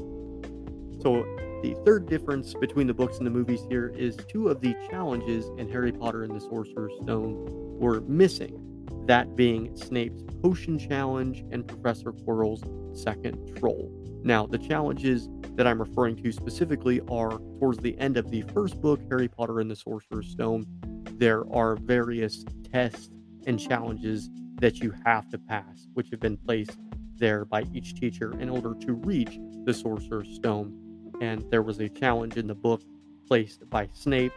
So, 1.02 1.25
the 1.62 1.75
third 1.85 2.06
difference 2.06 2.52
between 2.54 2.87
the 2.87 2.94
books 2.94 3.18
and 3.18 3.26
the 3.26 3.30
movies 3.30 3.61
here 3.68 3.88
is 3.96 4.16
two 4.28 4.49
of 4.49 4.61
the 4.61 4.75
challenges 4.90 5.46
in 5.56 5.70
Harry 5.70 5.90
Potter 5.90 6.23
and 6.25 6.35
the 6.35 6.40
Sorcerer's 6.40 6.92
Stone 7.02 7.46
were 7.78 8.00
missing. 8.02 8.65
That 9.07 9.37
being 9.37 9.76
Snape's 9.76 10.23
potion 10.43 10.78
challenge 10.78 11.45
and 11.50 11.66
Professor 11.66 12.12
Quirrell's 12.12 12.62
second 13.00 13.57
troll. 13.57 13.90
Now, 14.23 14.47
the 14.47 14.59
challenges 14.59 15.28
that 15.55 15.66
I'm 15.66 15.81
referring 15.81 16.16
to 16.23 16.33
specifically 16.33 17.00
are 17.09 17.38
towards 17.61 17.78
the 17.78 17.99
end 17.99 18.16
of 18.16 18.31
the 18.31 18.43
first 18.43 18.81
book, 18.81 19.00
Harry 19.09 19.28
Potter 19.28 19.61
and 19.61 19.71
the 19.71 19.76
Sorcerer's 19.76 20.28
Stone. 20.28 20.66
There 21.12 21.45
are 21.52 21.76
various 21.76 22.45
tests 22.73 23.11
and 23.47 23.59
challenges 23.59 24.28
that 24.61 24.81
you 24.81 24.93
have 25.05 25.28
to 25.28 25.38
pass, 25.38 25.87
which 25.95 26.09
have 26.11 26.21
been 26.21 26.37
placed 26.37 26.76
there 27.16 27.45
by 27.45 27.62
each 27.73 27.95
teacher 27.95 28.38
in 28.38 28.49
order 28.49 28.75
to 28.81 28.95
reach 28.95 29.38
the 29.64 29.73
Sorcerer's 29.73 30.35
Stone. 30.35 30.76
And 31.21 31.49
there 31.50 31.62
was 31.62 31.78
a 31.81 31.88
challenge 31.88 32.37
in 32.37 32.47
the 32.47 32.55
book 32.55 32.83
placed 33.26 33.69
by 33.71 33.88
Snape, 33.93 34.33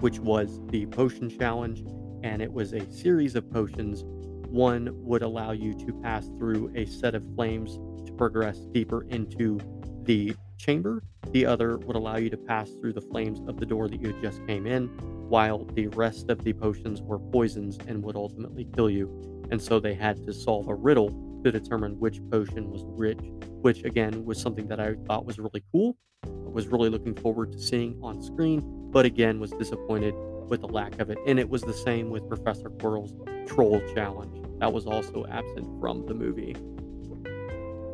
which 0.00 0.18
was 0.18 0.60
the 0.68 0.86
potion 0.86 1.28
challenge, 1.28 1.84
and 2.22 2.40
it 2.40 2.52
was 2.52 2.72
a 2.72 2.90
series 2.90 3.34
of 3.34 3.50
potions. 3.50 4.04
One 4.48 4.90
would 5.04 5.22
allow 5.22 5.52
you 5.52 5.74
to 5.74 5.92
pass 6.02 6.26
through 6.38 6.72
a 6.74 6.84
set 6.86 7.14
of 7.14 7.24
flames 7.34 7.78
to 8.06 8.12
progress 8.12 8.58
deeper 8.72 9.04
into 9.08 9.58
the 10.04 10.34
chamber. 10.58 11.02
The 11.30 11.46
other 11.46 11.78
would 11.78 11.96
allow 11.96 12.16
you 12.16 12.30
to 12.30 12.36
pass 12.36 12.70
through 12.70 12.92
the 12.92 13.00
flames 13.00 13.40
of 13.48 13.58
the 13.58 13.66
door 13.66 13.88
that 13.88 14.00
you 14.00 14.14
just 14.20 14.46
came 14.46 14.66
in, 14.66 14.88
while 15.28 15.64
the 15.64 15.86
rest 15.88 16.28
of 16.28 16.44
the 16.44 16.52
potions 16.52 17.00
were 17.00 17.18
poisons 17.18 17.78
and 17.86 18.02
would 18.02 18.16
ultimately 18.16 18.68
kill 18.74 18.90
you. 18.90 19.46
And 19.50 19.60
so 19.60 19.80
they 19.80 19.94
had 19.94 20.24
to 20.26 20.32
solve 20.32 20.68
a 20.68 20.74
riddle 20.74 21.40
to 21.44 21.50
determine 21.50 21.98
which 21.98 22.20
potion 22.30 22.70
was 22.70 22.84
which, 22.84 23.18
which 23.62 23.84
again 23.84 24.24
was 24.24 24.40
something 24.40 24.68
that 24.68 24.80
I 24.80 24.94
thought 25.06 25.24
was 25.24 25.38
really 25.38 25.64
cool. 25.72 25.96
I 26.24 26.28
was 26.48 26.68
really 26.68 26.90
looking 26.90 27.14
forward 27.14 27.52
to 27.52 27.58
seeing 27.58 27.98
on 28.02 28.22
screen, 28.22 28.62
but 28.92 29.06
again 29.06 29.40
was 29.40 29.50
disappointed 29.52 30.14
with 30.48 30.60
the 30.60 30.68
lack 30.68 31.00
of 31.00 31.10
it. 31.10 31.18
And 31.26 31.38
it 31.38 31.48
was 31.48 31.62
the 31.62 31.74
same 31.74 32.10
with 32.10 32.28
Professor 32.28 32.70
Quirrell's 32.70 33.14
Troll 33.46 33.80
Challenge. 33.94 34.44
That 34.58 34.72
was 34.72 34.86
also 34.86 35.26
absent 35.30 35.68
from 35.80 36.06
the 36.06 36.14
movie. 36.14 36.54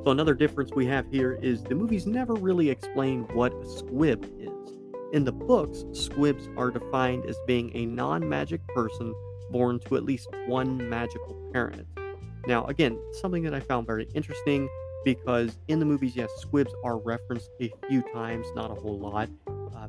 So 0.04 0.12
another 0.12 0.34
difference 0.34 0.70
we 0.74 0.86
have 0.86 1.06
here 1.10 1.38
is 1.42 1.62
the 1.62 1.74
movies 1.74 2.06
never 2.06 2.34
really 2.34 2.70
explain 2.70 3.22
what 3.34 3.52
a 3.52 3.66
squib 3.66 4.24
is. 4.38 4.48
In 5.12 5.24
the 5.24 5.32
books, 5.32 5.84
squibs 5.92 6.48
are 6.56 6.70
defined 6.70 7.24
as 7.26 7.36
being 7.46 7.70
a 7.74 7.86
non-magic 7.86 8.66
person 8.68 9.14
born 9.50 9.80
to 9.80 9.96
at 9.96 10.04
least 10.04 10.28
one 10.46 10.88
magical 10.88 11.34
parent. 11.52 11.86
Now, 12.46 12.64
again, 12.66 12.98
something 13.12 13.42
that 13.44 13.54
I 13.54 13.60
found 13.60 13.86
very 13.86 14.06
interesting 14.14 14.68
because 15.04 15.56
in 15.68 15.78
the 15.78 15.86
movies, 15.86 16.16
yes, 16.16 16.30
squibs 16.38 16.72
are 16.84 16.98
referenced 16.98 17.50
a 17.60 17.70
few 17.88 18.02
times, 18.12 18.46
not 18.54 18.70
a 18.70 18.74
whole 18.74 18.98
lot. 18.98 19.28
Uh, 19.46 19.88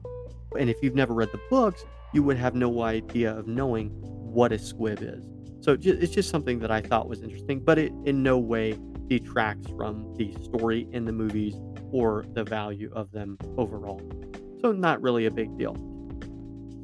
and 0.57 0.69
if 0.69 0.81
you've 0.81 0.95
never 0.95 1.13
read 1.13 1.29
the 1.31 1.41
books, 1.49 1.85
you 2.13 2.23
would 2.23 2.37
have 2.37 2.55
no 2.55 2.81
idea 2.81 3.37
of 3.37 3.47
knowing 3.47 3.89
what 4.01 4.51
a 4.51 4.59
squib 4.59 4.99
is. 5.01 5.25
So 5.61 5.77
it's 5.79 6.13
just 6.13 6.29
something 6.29 6.59
that 6.59 6.71
I 6.71 6.81
thought 6.81 7.09
was 7.09 7.21
interesting, 7.21 7.59
but 7.59 7.77
it 7.77 7.91
in 8.05 8.23
no 8.23 8.37
way 8.37 8.77
detracts 9.07 9.69
from 9.71 10.13
the 10.15 10.33
story 10.43 10.87
in 10.91 11.03
the 11.03 11.11
movies 11.11 11.55
or 11.91 12.25
the 12.33 12.43
value 12.43 12.89
of 12.93 13.11
them 13.11 13.37
overall. 13.57 14.01
So, 14.61 14.71
not 14.71 15.01
really 15.01 15.25
a 15.25 15.31
big 15.31 15.57
deal. 15.57 15.75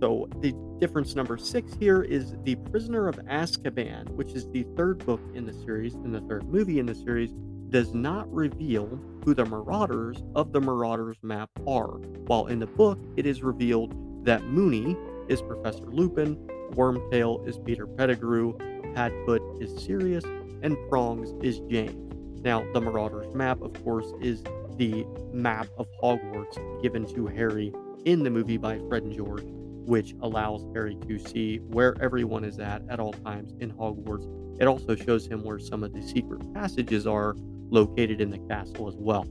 So, 0.01 0.27
the 0.41 0.53
difference 0.79 1.15
number 1.15 1.37
six 1.37 1.73
here 1.75 2.01
is 2.01 2.35
The 2.43 2.55
Prisoner 2.55 3.07
of 3.07 3.15
Azkaban, 3.27 4.09
which 4.11 4.33
is 4.33 4.49
the 4.51 4.65
third 4.75 5.05
book 5.05 5.21
in 5.33 5.45
the 5.45 5.53
series 5.53 5.93
and 5.95 6.13
the 6.13 6.21
third 6.21 6.45
movie 6.45 6.79
in 6.79 6.85
the 6.85 6.95
series, 6.95 7.31
does 7.69 7.93
not 7.93 8.31
reveal 8.33 8.99
who 9.23 9.33
the 9.33 9.45
Marauders 9.45 10.23
of 10.35 10.51
the 10.51 10.61
Marauders 10.61 11.17
map 11.21 11.49
are, 11.67 11.97
while 12.27 12.47
in 12.47 12.59
the 12.59 12.67
book 12.67 12.99
it 13.17 13.25
is 13.25 13.41
revealed 13.41 14.25
that 14.25 14.43
Moony 14.45 14.97
is 15.29 15.41
Professor 15.41 15.85
Lupin, 15.85 16.35
Wormtail 16.71 17.47
is 17.47 17.57
Peter 17.59 17.87
Pettigrew, 17.87 18.53
Padfoot 18.93 19.61
is 19.61 19.83
Sirius, 19.83 20.23
and 20.61 20.77
Prongs 20.89 21.33
is 21.43 21.59
James. 21.69 22.11
Now, 22.43 22.65
the 22.73 22.81
Marauders 22.81 23.33
map, 23.33 23.61
of 23.61 23.73
course, 23.83 24.11
is 24.21 24.43
the 24.77 25.05
map 25.33 25.67
of 25.77 25.87
Hogwarts 26.03 26.57
given 26.81 27.05
to 27.13 27.27
Harry 27.27 27.73
in 28.05 28.23
the 28.23 28.29
movie 28.29 28.57
by 28.57 28.79
Fred 28.87 29.03
and 29.03 29.13
George, 29.13 29.43
which 29.45 30.13
allows 30.21 30.65
Harry 30.73 30.97
to 31.07 31.17
see 31.17 31.57
where 31.57 31.95
everyone 32.01 32.43
is 32.43 32.59
at 32.59 32.83
at 32.89 32.99
all 32.99 33.13
times 33.13 33.53
in 33.59 33.71
Hogwarts. 33.71 34.27
It 34.59 34.67
also 34.67 34.95
shows 34.95 35.27
him 35.27 35.43
where 35.43 35.59
some 35.59 35.83
of 35.83 35.93
the 35.93 36.01
secret 36.01 36.41
passages 36.53 37.07
are 37.07 37.35
located 37.69 38.21
in 38.21 38.29
the 38.29 38.39
castle 38.47 38.87
as 38.87 38.95
well. 38.95 39.27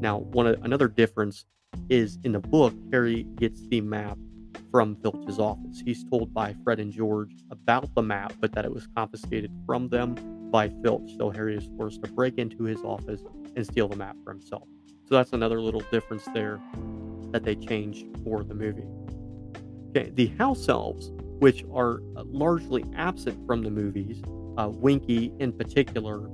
Now, 0.00 0.18
one 0.18 0.46
another 0.46 0.88
difference 0.88 1.44
is 1.88 2.18
in 2.24 2.32
the 2.32 2.40
book, 2.40 2.74
Harry 2.92 3.24
gets 3.36 3.66
the 3.68 3.80
map 3.80 4.18
from 4.70 4.96
Filch's 4.96 5.38
office. 5.38 5.82
He's 5.84 6.04
told 6.04 6.32
by 6.32 6.54
Fred 6.64 6.80
and 6.80 6.92
George 6.92 7.34
about 7.50 7.94
the 7.94 8.02
map, 8.02 8.32
but 8.40 8.52
that 8.52 8.64
it 8.64 8.72
was 8.72 8.86
confiscated 8.96 9.50
from 9.66 9.88
them 9.88 10.14
by 10.50 10.70
Filch. 10.82 11.16
So 11.18 11.30
Harry 11.30 11.56
is 11.56 11.68
forced 11.76 12.02
to 12.02 12.10
break 12.12 12.38
into 12.38 12.64
his 12.64 12.80
office 12.82 13.22
and 13.56 13.66
steal 13.66 13.88
the 13.88 13.96
map 13.96 14.16
for 14.24 14.32
himself. 14.32 14.68
So 15.08 15.16
that's 15.16 15.32
another 15.32 15.60
little 15.60 15.82
difference 15.90 16.26
there 16.34 16.60
that 17.32 17.44
they 17.44 17.54
changed 17.54 18.06
for 18.24 18.44
the 18.44 18.54
movie. 18.54 18.86
Okay, 19.90 20.10
the 20.10 20.28
house 20.38 20.68
elves, 20.68 21.10
which 21.38 21.64
are 21.72 22.00
uh, 22.16 22.24
largely 22.26 22.84
absent 22.96 23.46
from 23.46 23.62
the 23.62 23.70
movies, 23.70 24.22
uh, 24.56 24.68
Winky 24.68 25.32
in 25.38 25.52
particular, 25.52 26.30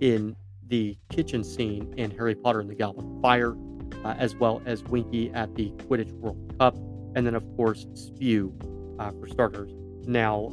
in 0.00 0.36
the 0.68 0.96
kitchen 1.10 1.44
scene 1.44 1.92
in 1.96 2.10
Harry 2.12 2.34
Potter 2.34 2.60
and 2.60 2.70
the 2.70 2.74
Goblet 2.74 3.04
of 3.04 3.20
Fire, 3.20 3.54
uh, 4.04 4.14
as 4.18 4.34
well 4.36 4.62
as 4.64 4.82
Winky 4.84 5.30
at 5.32 5.54
the 5.54 5.70
Quidditch 5.88 6.12
World 6.12 6.54
Cup, 6.58 6.76
and 7.14 7.26
then 7.26 7.34
of 7.34 7.44
course 7.56 7.86
Spew 7.94 8.56
uh, 8.98 9.10
for 9.12 9.26
starters. 9.26 9.72
Now, 10.06 10.50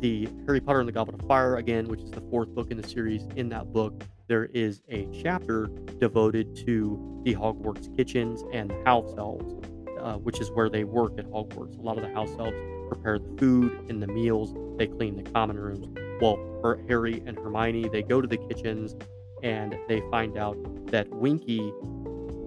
the 0.00 0.28
Harry 0.46 0.60
Potter 0.60 0.80
and 0.80 0.88
the 0.88 0.92
Goblet 0.92 1.20
of 1.20 1.26
Fire, 1.26 1.56
again, 1.56 1.88
which 1.88 2.00
is 2.00 2.10
the 2.10 2.20
fourth 2.30 2.48
book 2.54 2.70
in 2.70 2.80
the 2.80 2.88
series, 2.88 3.26
in 3.36 3.48
that 3.48 3.72
book, 3.72 4.04
there 4.28 4.46
is 4.46 4.80
a 4.88 5.08
chapter 5.22 5.68
devoted 5.98 6.54
to 6.66 7.22
the 7.24 7.34
Hogwarts 7.34 7.94
kitchens 7.96 8.44
and 8.52 8.70
the 8.70 8.82
house 8.84 9.12
elves, 9.18 9.54
uh, 10.00 10.14
which 10.14 10.40
is 10.40 10.50
where 10.52 10.68
they 10.68 10.84
work 10.84 11.18
at 11.18 11.26
Hogwarts. 11.26 11.78
A 11.78 11.82
lot 11.82 11.96
of 11.96 12.04
the 12.04 12.12
house 12.12 12.30
elves 12.38 12.56
prepare 12.88 13.18
the 13.18 13.36
food 13.38 13.86
and 13.88 14.02
the 14.02 14.06
meals, 14.06 14.54
they 14.78 14.86
clean 14.86 15.16
the 15.16 15.28
common 15.30 15.58
rooms. 15.58 15.86
Well, 16.20 16.36
for 16.60 16.80
Harry 16.88 17.22
and 17.26 17.36
Hermione, 17.36 17.88
they 17.88 18.02
go 18.02 18.20
to 18.20 18.28
the 18.28 18.36
kitchens 18.36 18.94
and 19.42 19.76
they 19.88 20.00
find 20.10 20.36
out 20.36 20.56
that 20.86 21.08
Winky 21.10 21.72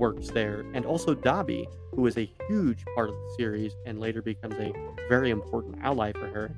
works 0.02 0.30
there, 0.30 0.66
and 0.74 0.84
also 0.84 1.14
Dobby, 1.14 1.70
who 1.92 2.08
is 2.08 2.18
a 2.18 2.28
huge 2.50 2.84
part 2.96 3.10
of 3.10 3.16
the 3.16 3.36
series 3.38 3.76
and 3.86 4.00
later 4.00 4.24
becomes 4.24 4.56
a 4.56 4.74
very 5.08 5.30
important 5.30 5.76
ally 5.84 6.12
for 6.12 6.28
her. 6.28 6.58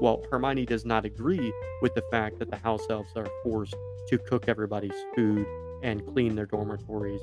Well, 0.00 0.24
Hermione 0.28 0.66
does 0.66 0.84
not 0.84 1.04
agree 1.04 1.52
with 1.82 1.94
the 1.94 2.02
fact 2.10 2.40
that 2.40 2.50
the 2.50 2.56
house 2.56 2.84
elves 2.90 3.12
are 3.14 3.28
forced 3.44 3.76
to 4.08 4.18
cook 4.18 4.48
everybody's 4.48 5.04
food 5.14 5.46
and 5.84 6.04
clean 6.04 6.34
their 6.34 6.46
dormitories 6.46 7.20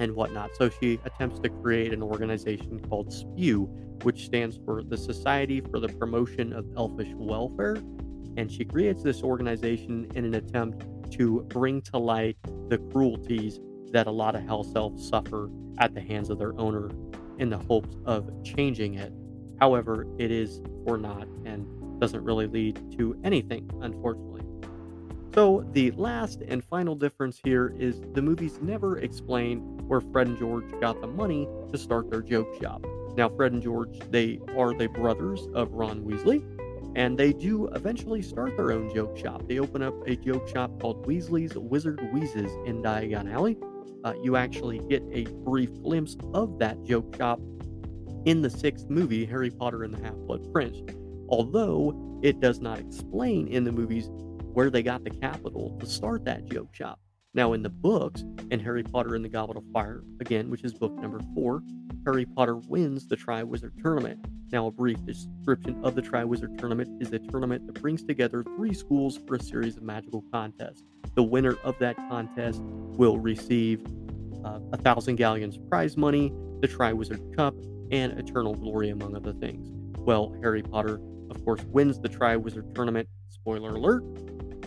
and 0.00 0.16
whatnot. 0.16 0.50
So 0.56 0.68
she 0.68 0.98
attempts 1.04 1.38
to 1.40 1.48
create 1.48 1.92
an 1.92 2.02
organization 2.02 2.80
called 2.80 3.12
SPEW, 3.12 3.68
which 4.02 4.24
stands 4.26 4.58
for 4.64 4.82
the 4.82 4.96
Society 4.96 5.60
for 5.60 5.78
the 5.78 5.88
Promotion 5.88 6.52
of 6.52 6.66
Elfish 6.76 7.12
Welfare. 7.14 7.76
And 8.36 8.50
she 8.50 8.64
creates 8.64 9.04
this 9.04 9.22
organization 9.22 10.10
in 10.16 10.24
an 10.24 10.34
attempt 10.34 11.12
to 11.12 11.42
bring 11.48 11.82
to 11.82 11.98
light 11.98 12.36
the 12.68 12.78
cruelties 12.90 13.60
that 13.92 14.06
a 14.06 14.10
lot 14.10 14.34
of 14.34 14.46
house 14.46 14.72
elves 14.74 15.08
suffer 15.08 15.50
at 15.78 15.94
the 15.94 16.00
hands 16.00 16.30
of 16.30 16.38
their 16.38 16.58
owner 16.58 16.90
in 17.38 17.50
the 17.50 17.58
hopes 17.58 17.96
of 18.04 18.30
changing 18.44 18.94
it. 18.94 19.12
However, 19.60 20.06
it 20.18 20.30
is 20.30 20.60
for 20.84 20.98
naught 20.98 21.28
and 21.44 21.66
doesn't 22.00 22.22
really 22.24 22.46
lead 22.46 22.80
to 22.98 23.18
anything, 23.24 23.70
unfortunately. 23.80 24.42
So, 25.34 25.64
the 25.72 25.90
last 25.92 26.42
and 26.48 26.64
final 26.64 26.94
difference 26.94 27.40
here 27.44 27.74
is 27.78 28.00
the 28.12 28.22
movies 28.22 28.58
never 28.60 28.98
explain 28.98 29.60
where 29.86 30.00
Fred 30.00 30.26
and 30.26 30.38
George 30.38 30.64
got 30.80 31.00
the 31.00 31.06
money 31.06 31.48
to 31.70 31.78
start 31.78 32.10
their 32.10 32.22
joke 32.22 32.48
shop. 32.60 32.84
Now, 33.16 33.28
Fred 33.28 33.52
and 33.52 33.62
George, 33.62 33.98
they 34.10 34.40
are 34.56 34.72
the 34.74 34.86
brothers 34.88 35.46
of 35.54 35.72
Ron 35.72 36.02
Weasley, 36.02 36.42
And 36.94 37.16
they 37.18 37.32
do 37.32 37.68
eventually 37.68 38.22
start 38.22 38.56
their 38.56 38.72
own 38.72 38.92
joke 38.92 39.16
shop. 39.16 39.46
They 39.46 39.58
open 39.60 39.82
up 39.82 39.94
a 40.06 40.16
joke 40.16 40.48
shop 40.48 40.80
called 40.80 41.06
Weasley's 41.06 41.56
Wizard 41.56 42.00
Wheezes 42.12 42.50
in 42.66 42.82
Diagon 42.82 43.32
Alley. 43.32 43.56
Uh, 44.04 44.14
you 44.22 44.36
actually 44.36 44.80
get 44.88 45.02
a 45.12 45.24
brief 45.44 45.70
glimpse 45.82 46.16
of 46.34 46.58
that 46.58 46.82
joke 46.84 47.16
shop 47.16 47.40
in 48.24 48.42
the 48.42 48.50
sixth 48.50 48.88
movie, 48.88 49.24
Harry 49.24 49.50
Potter 49.50 49.82
and 49.84 49.92
the 49.92 50.02
Half 50.04 50.16
Blood 50.26 50.52
Prince, 50.52 50.78
although 51.28 52.20
it 52.22 52.40
does 52.40 52.60
not 52.60 52.78
explain 52.78 53.48
in 53.48 53.64
the 53.64 53.72
movies 53.72 54.08
where 54.52 54.70
they 54.70 54.82
got 54.82 55.04
the 55.04 55.10
capital 55.10 55.76
to 55.80 55.86
start 55.86 56.24
that 56.24 56.46
joke 56.46 56.74
shop. 56.74 57.00
Now, 57.34 57.52
in 57.52 57.62
the 57.62 57.68
books, 57.68 58.24
in 58.50 58.58
Harry 58.60 58.82
Potter 58.82 59.14
and 59.14 59.24
the 59.24 59.28
Goblet 59.28 59.58
of 59.58 59.64
Fire, 59.72 60.02
again, 60.20 60.50
which 60.50 60.64
is 60.64 60.72
book 60.72 60.92
number 60.94 61.20
four, 61.34 61.62
Harry 62.04 62.24
Potter 62.24 62.56
wins 62.56 63.06
the 63.06 63.16
Triwizard 63.16 63.80
Tournament. 63.82 64.24
Now, 64.50 64.66
a 64.66 64.70
brief 64.70 65.04
description 65.04 65.78
of 65.84 65.94
the 65.94 66.02
Triwizard 66.02 66.58
Tournament 66.58 67.02
is 67.02 67.12
a 67.12 67.18
tournament 67.18 67.66
that 67.66 67.80
brings 67.80 68.02
together 68.02 68.42
three 68.56 68.72
schools 68.72 69.18
for 69.26 69.34
a 69.34 69.42
series 69.42 69.76
of 69.76 69.82
magical 69.82 70.24
contests. 70.32 70.82
The 71.18 71.24
winner 71.24 71.56
of 71.64 71.76
that 71.80 71.96
contest 71.96 72.62
will 72.62 73.18
receive 73.18 73.84
uh, 74.44 74.60
a 74.72 74.76
thousand 74.76 75.16
galleons 75.16 75.58
prize 75.68 75.96
money, 75.96 76.32
the 76.60 76.68
Triwizard 76.68 77.34
Cup, 77.36 77.56
and 77.90 78.16
eternal 78.16 78.54
glory, 78.54 78.90
among 78.90 79.16
other 79.16 79.32
things. 79.32 79.68
Well, 79.98 80.32
Harry 80.42 80.62
Potter, 80.62 81.00
of 81.28 81.44
course, 81.44 81.60
wins 81.64 81.98
the 81.98 82.08
Triwizard 82.08 82.72
Tournament. 82.72 83.08
Spoiler 83.30 83.70
alert 83.70 84.04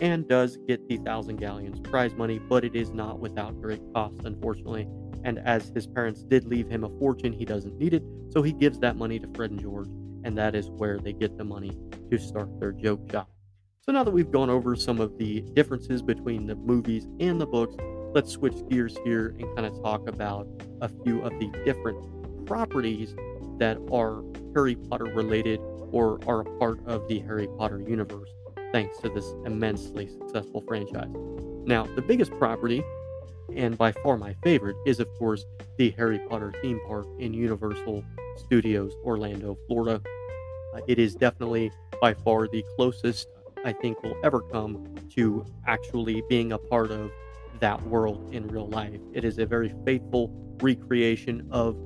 and 0.02 0.28
does 0.28 0.58
get 0.68 0.86
the 0.90 0.98
Thousand 0.98 1.36
Galleons 1.36 1.80
prize 1.88 2.14
money, 2.16 2.38
but 2.38 2.66
it 2.66 2.76
is 2.76 2.90
not 2.90 3.18
without 3.18 3.58
great 3.62 3.80
cost, 3.94 4.20
unfortunately. 4.26 4.86
And 5.24 5.38
as 5.38 5.72
his 5.74 5.86
parents 5.86 6.22
did 6.22 6.44
leave 6.44 6.68
him 6.68 6.84
a 6.84 6.90
fortune, 6.98 7.32
he 7.32 7.46
doesn't 7.46 7.78
need 7.78 7.94
it, 7.94 8.02
so 8.28 8.42
he 8.42 8.52
gives 8.52 8.78
that 8.80 8.96
money 8.96 9.18
to 9.18 9.26
Fred 9.34 9.52
and 9.52 9.60
George, 9.62 9.88
and 10.22 10.36
that 10.36 10.54
is 10.54 10.68
where 10.68 10.98
they 10.98 11.14
get 11.14 11.38
the 11.38 11.44
money 11.44 11.72
to 12.10 12.18
start 12.18 12.60
their 12.60 12.72
joke 12.72 13.10
shop. 13.10 13.30
So 13.84 13.90
now 13.90 14.04
that 14.04 14.12
we've 14.12 14.30
gone 14.30 14.48
over 14.48 14.76
some 14.76 15.00
of 15.00 15.18
the 15.18 15.40
differences 15.54 16.02
between 16.02 16.46
the 16.46 16.54
movies 16.54 17.08
and 17.18 17.40
the 17.40 17.46
books, 17.46 17.74
let's 18.14 18.30
switch 18.30 18.54
gears 18.70 18.96
here 19.04 19.34
and 19.40 19.56
kind 19.56 19.66
of 19.66 19.74
talk 19.82 20.08
about 20.08 20.46
a 20.80 20.88
few 20.88 21.20
of 21.22 21.32
the 21.40 21.50
different 21.64 22.46
properties 22.46 23.16
that 23.58 23.78
are 23.90 24.22
Harry 24.54 24.76
Potter 24.76 25.06
related 25.06 25.58
or 25.90 26.20
are 26.28 26.42
a 26.42 26.58
part 26.60 26.78
of 26.86 27.08
the 27.08 27.18
Harry 27.18 27.48
Potter 27.58 27.80
universe 27.80 28.30
thanks 28.70 28.98
to 28.98 29.08
this 29.08 29.34
immensely 29.46 30.06
successful 30.06 30.62
franchise. 30.68 31.10
Now, 31.66 31.88
the 31.96 32.02
biggest 32.02 32.30
property, 32.38 32.84
and 33.52 33.76
by 33.76 33.90
far 33.90 34.16
my 34.16 34.36
favorite, 34.44 34.76
is 34.86 35.00
of 35.00 35.12
course 35.18 35.44
the 35.76 35.90
Harry 35.90 36.20
Potter 36.30 36.54
theme 36.62 36.80
park 36.86 37.08
in 37.18 37.34
Universal 37.34 38.04
Studios 38.36 38.92
Orlando, 39.02 39.58
Florida. 39.66 40.00
Uh, 40.72 40.82
it 40.86 41.00
is 41.00 41.16
definitely 41.16 41.72
by 42.00 42.14
far 42.14 42.46
the 42.46 42.64
closest 42.76 43.26
I 43.64 43.72
think 43.72 44.02
will 44.02 44.16
ever 44.24 44.40
come 44.40 44.94
to 45.14 45.44
actually 45.66 46.22
being 46.28 46.52
a 46.52 46.58
part 46.58 46.90
of 46.90 47.10
that 47.60 47.80
world 47.86 48.34
in 48.34 48.48
real 48.48 48.68
life. 48.68 49.00
It 49.12 49.24
is 49.24 49.38
a 49.38 49.46
very 49.46 49.72
faithful 49.84 50.30
recreation 50.60 51.46
of 51.50 51.76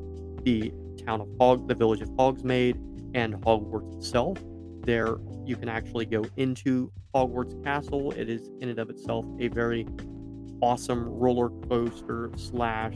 the 0.43 0.73
town 1.05 1.21
of 1.21 1.29
Hog, 1.39 1.69
the 1.69 1.75
village 1.75 2.01
of 2.01 2.09
Hogsmeade, 2.11 2.77
and 3.15 3.35
Hogwarts 3.43 3.97
itself. 3.97 4.39
There, 4.81 5.17
you 5.45 5.57
can 5.57 5.69
actually 5.69 6.07
go 6.07 6.25
into 6.37 6.91
Hogwarts 7.15 7.63
Castle. 7.63 8.13
It 8.13 8.31
is 8.31 8.51
in 8.61 8.69
and 8.69 8.79
of 8.79 8.89
itself 8.89 9.27
a 9.39 9.49
very 9.49 9.87
awesome 10.63 11.05
roller 11.09 11.51
coaster 11.69 12.31
slash 12.37 12.95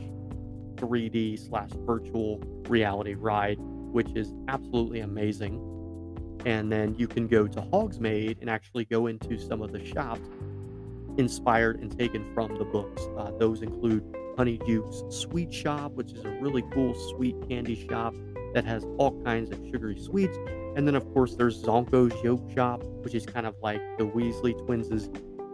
3D 0.76 1.38
slash 1.38 1.70
virtual 1.84 2.38
reality 2.68 3.14
ride, 3.14 3.58
which 3.60 4.08
is 4.14 4.32
absolutely 4.48 5.00
amazing. 5.00 5.60
And 6.46 6.72
then 6.72 6.94
you 6.96 7.06
can 7.06 7.26
go 7.26 7.46
to 7.46 7.60
Hogsmeade 7.60 8.40
and 8.40 8.48
actually 8.48 8.84
go 8.84 9.06
into 9.06 9.38
some 9.38 9.60
of 9.62 9.72
the 9.72 9.84
shops 9.84 10.28
inspired 11.18 11.80
and 11.80 11.96
taken 11.96 12.32
from 12.34 12.56
the 12.56 12.64
books. 12.64 13.02
Uh, 13.18 13.30
those 13.38 13.62
include 13.62 14.02
Honeydukes 14.36 15.12
Sweet 15.12 15.52
Shop, 15.52 15.92
which 15.92 16.12
is 16.12 16.24
a 16.24 16.30
really 16.40 16.62
cool 16.72 16.94
sweet 17.10 17.36
candy 17.48 17.86
shop 17.88 18.14
that 18.54 18.64
has 18.64 18.84
all 18.98 19.22
kinds 19.22 19.50
of 19.50 19.58
sugary 19.70 19.98
sweets. 19.98 20.36
And 20.76 20.86
then, 20.86 20.94
of 20.94 21.12
course, 21.12 21.34
there's 21.34 21.62
Zonko's 21.62 22.20
Joke 22.22 22.48
Shop, 22.54 22.82
which 23.02 23.14
is 23.14 23.26
kind 23.26 23.46
of 23.46 23.54
like 23.62 23.80
the 23.98 24.04
Weasley 24.04 24.56
twins' 24.64 25.08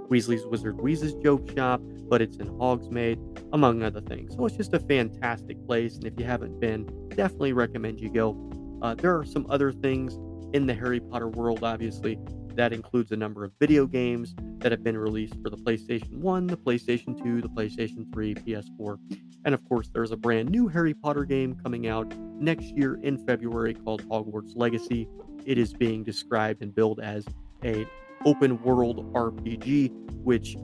Weasley's 0.09 0.47
Wizard 0.47 0.81
Wheezes 0.81 1.15
Joke 1.15 1.51
Shop, 1.57 1.81
but 2.09 2.23
it's 2.23 2.37
in 2.37 2.47
Hogsmeade, 2.47 3.19
among 3.53 3.83
other 3.83 4.01
things. 4.01 4.35
So 4.37 4.47
it's 4.47 4.57
just 4.57 4.73
a 4.73 4.79
fantastic 4.79 5.65
place. 5.67 5.97
And 5.97 6.05
if 6.05 6.15
you 6.19 6.25
haven't 6.25 6.61
been, 6.61 6.87
definitely 7.09 7.55
recommend 7.55 8.01
you 8.01 8.11
go. 8.11 8.37
Uh, 8.83 8.95
there 8.95 9.19
are 9.19 9.25
some 9.25 9.47
other 9.49 9.73
things 9.73 10.19
in 10.53 10.67
the 10.67 10.75
Harry 10.75 11.01
Potter 11.01 11.29
world, 11.29 11.65
obviously. 11.65 12.19
That 12.55 12.73
includes 12.73 13.13
a 13.13 13.17
number 13.17 13.45
of 13.45 13.53
video 13.61 13.87
games 13.87 14.35
that 14.59 14.73
have 14.73 14.83
been 14.83 14.97
released 14.97 15.35
for 15.43 15.51
the 15.51 15.59
PlayStation 15.59 16.19
1, 16.19 16.47
the 16.47 16.57
PlayStation 16.57 17.23
2, 17.23 17.43
the 17.43 17.49
PlayStation 17.49 18.11
3, 18.13 18.35
PS4, 18.35 18.99
and 19.47 19.55
of 19.55 19.67
course, 19.69 19.89
there's 19.95 20.11
a 20.11 20.17
brand 20.17 20.51
new 20.51 20.67
Harry 20.67 20.93
Potter 20.93 21.25
game 21.25 21.55
coming 21.55 21.87
out 21.87 22.13
next 22.41 22.65
year 22.77 22.99
in 23.05 23.25
February 23.27 23.75
called 23.75 24.03
Hogwarts 24.09 24.57
Legacy. 24.57 25.09
It 25.45 25.57
is 25.57 25.73
being 25.73 26.03
described 26.03 26.63
and 26.63 26.75
billed 26.75 26.99
as 26.99 27.25
a 27.65 27.87
open 28.25 28.61
world 28.63 29.13
RPG, 29.15 29.93
which 30.25 30.57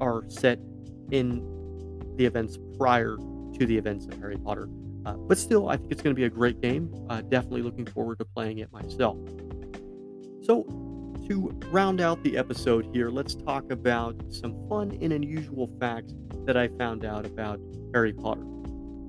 are 0.00 0.24
set 0.28 0.58
in 1.12 1.46
the 2.16 2.26
events 2.26 2.58
prior 2.76 3.16
to 3.16 3.66
the 3.66 3.78
events 3.78 4.06
of 4.06 4.18
Harry 4.18 4.36
Potter. 4.36 4.68
Uh, 5.06 5.14
but 5.14 5.38
still, 5.38 5.68
I 5.68 5.76
think 5.76 5.92
it's 5.92 6.02
going 6.02 6.14
to 6.14 6.18
be 6.18 6.24
a 6.24 6.30
great 6.30 6.60
game. 6.60 6.92
Uh, 7.10 7.20
definitely 7.20 7.62
looking 7.62 7.86
forward 7.86 8.18
to 8.18 8.24
playing 8.24 8.58
it 8.58 8.72
myself. 8.72 9.18
So, 10.42 10.64
to 11.28 11.58
round 11.70 12.00
out 12.00 12.22
the 12.22 12.36
episode 12.36 12.88
here, 12.92 13.10
let's 13.10 13.34
talk 13.34 13.70
about 13.70 14.14
some 14.30 14.68
fun 14.68 14.98
and 15.00 15.12
unusual 15.12 15.70
facts 15.80 16.12
that 16.44 16.56
I 16.56 16.68
found 16.68 17.04
out 17.04 17.24
about 17.24 17.60
Harry 17.94 18.12
Potter. 18.12 18.44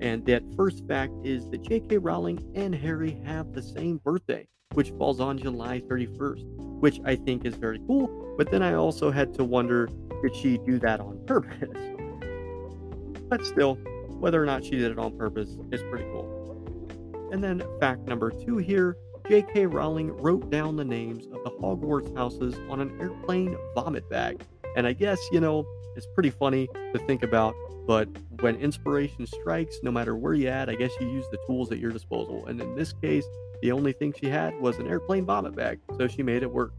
And 0.01 0.25
that 0.25 0.43
first 0.55 0.85
fact 0.87 1.13
is 1.23 1.49
that 1.49 1.61
J.K. 1.61 1.97
Rowling 1.97 2.39
and 2.55 2.75
Harry 2.75 3.17
have 3.25 3.53
the 3.53 3.61
same 3.61 3.97
birthday, 3.97 4.47
which 4.73 4.91
falls 4.91 5.19
on 5.19 5.37
July 5.37 5.81
31st, 5.81 6.43
which 6.79 6.99
I 7.05 7.15
think 7.15 7.45
is 7.45 7.55
very 7.55 7.79
cool. 7.87 8.35
But 8.37 8.51
then 8.51 8.61
I 8.61 8.73
also 8.73 9.11
had 9.11 9.33
to 9.35 9.43
wonder 9.43 9.89
did 10.21 10.35
she 10.35 10.57
do 10.59 10.79
that 10.79 10.99
on 10.99 11.23
purpose? 11.25 11.69
but 13.29 13.45
still, 13.45 13.77
whether 14.19 14.41
or 14.41 14.45
not 14.45 14.63
she 14.63 14.71
did 14.71 14.91
it 14.91 14.99
on 14.99 15.17
purpose 15.17 15.57
is 15.71 15.81
pretty 15.83 16.05
cool. 16.05 17.29
And 17.31 17.43
then 17.43 17.63
fact 17.79 18.07
number 18.07 18.31
two 18.31 18.57
here 18.57 18.97
J.K. 19.27 19.65
Rowling 19.65 20.15
wrote 20.17 20.51
down 20.51 20.75
the 20.75 20.85
names 20.85 21.25
of 21.25 21.43
the 21.43 21.49
Hogwarts 21.59 22.15
houses 22.15 22.55
on 22.69 22.79
an 22.79 22.95
airplane 23.01 23.57
vomit 23.73 24.07
bag. 24.07 24.43
And 24.75 24.85
I 24.85 24.93
guess, 24.93 25.19
you 25.31 25.39
know, 25.39 25.65
it's 25.95 26.05
pretty 26.13 26.29
funny 26.29 26.67
to 26.93 26.99
think 27.07 27.23
about, 27.23 27.55
but 27.87 28.07
when 28.41 28.55
inspiration 28.57 29.25
strikes, 29.25 29.79
no 29.81 29.91
matter 29.91 30.15
where 30.15 30.35
you're 30.35 30.51
at, 30.51 30.69
I 30.69 30.75
guess 30.75 30.91
you 30.99 31.09
use 31.09 31.25
the 31.31 31.39
tools 31.47 31.71
at 31.71 31.79
your 31.79 31.91
disposal. 31.91 32.45
And 32.45 32.61
in 32.61 32.75
this 32.75 32.93
case, 32.93 33.25
the 33.63 33.71
only 33.71 33.93
thing 33.93 34.13
she 34.13 34.29
had 34.29 34.53
was 34.59 34.77
an 34.77 34.87
airplane 34.87 35.25
vomit 35.25 35.55
bag, 35.55 35.79
so 35.97 36.07
she 36.07 36.21
made 36.21 36.43
it 36.43 36.51
work. 36.51 36.73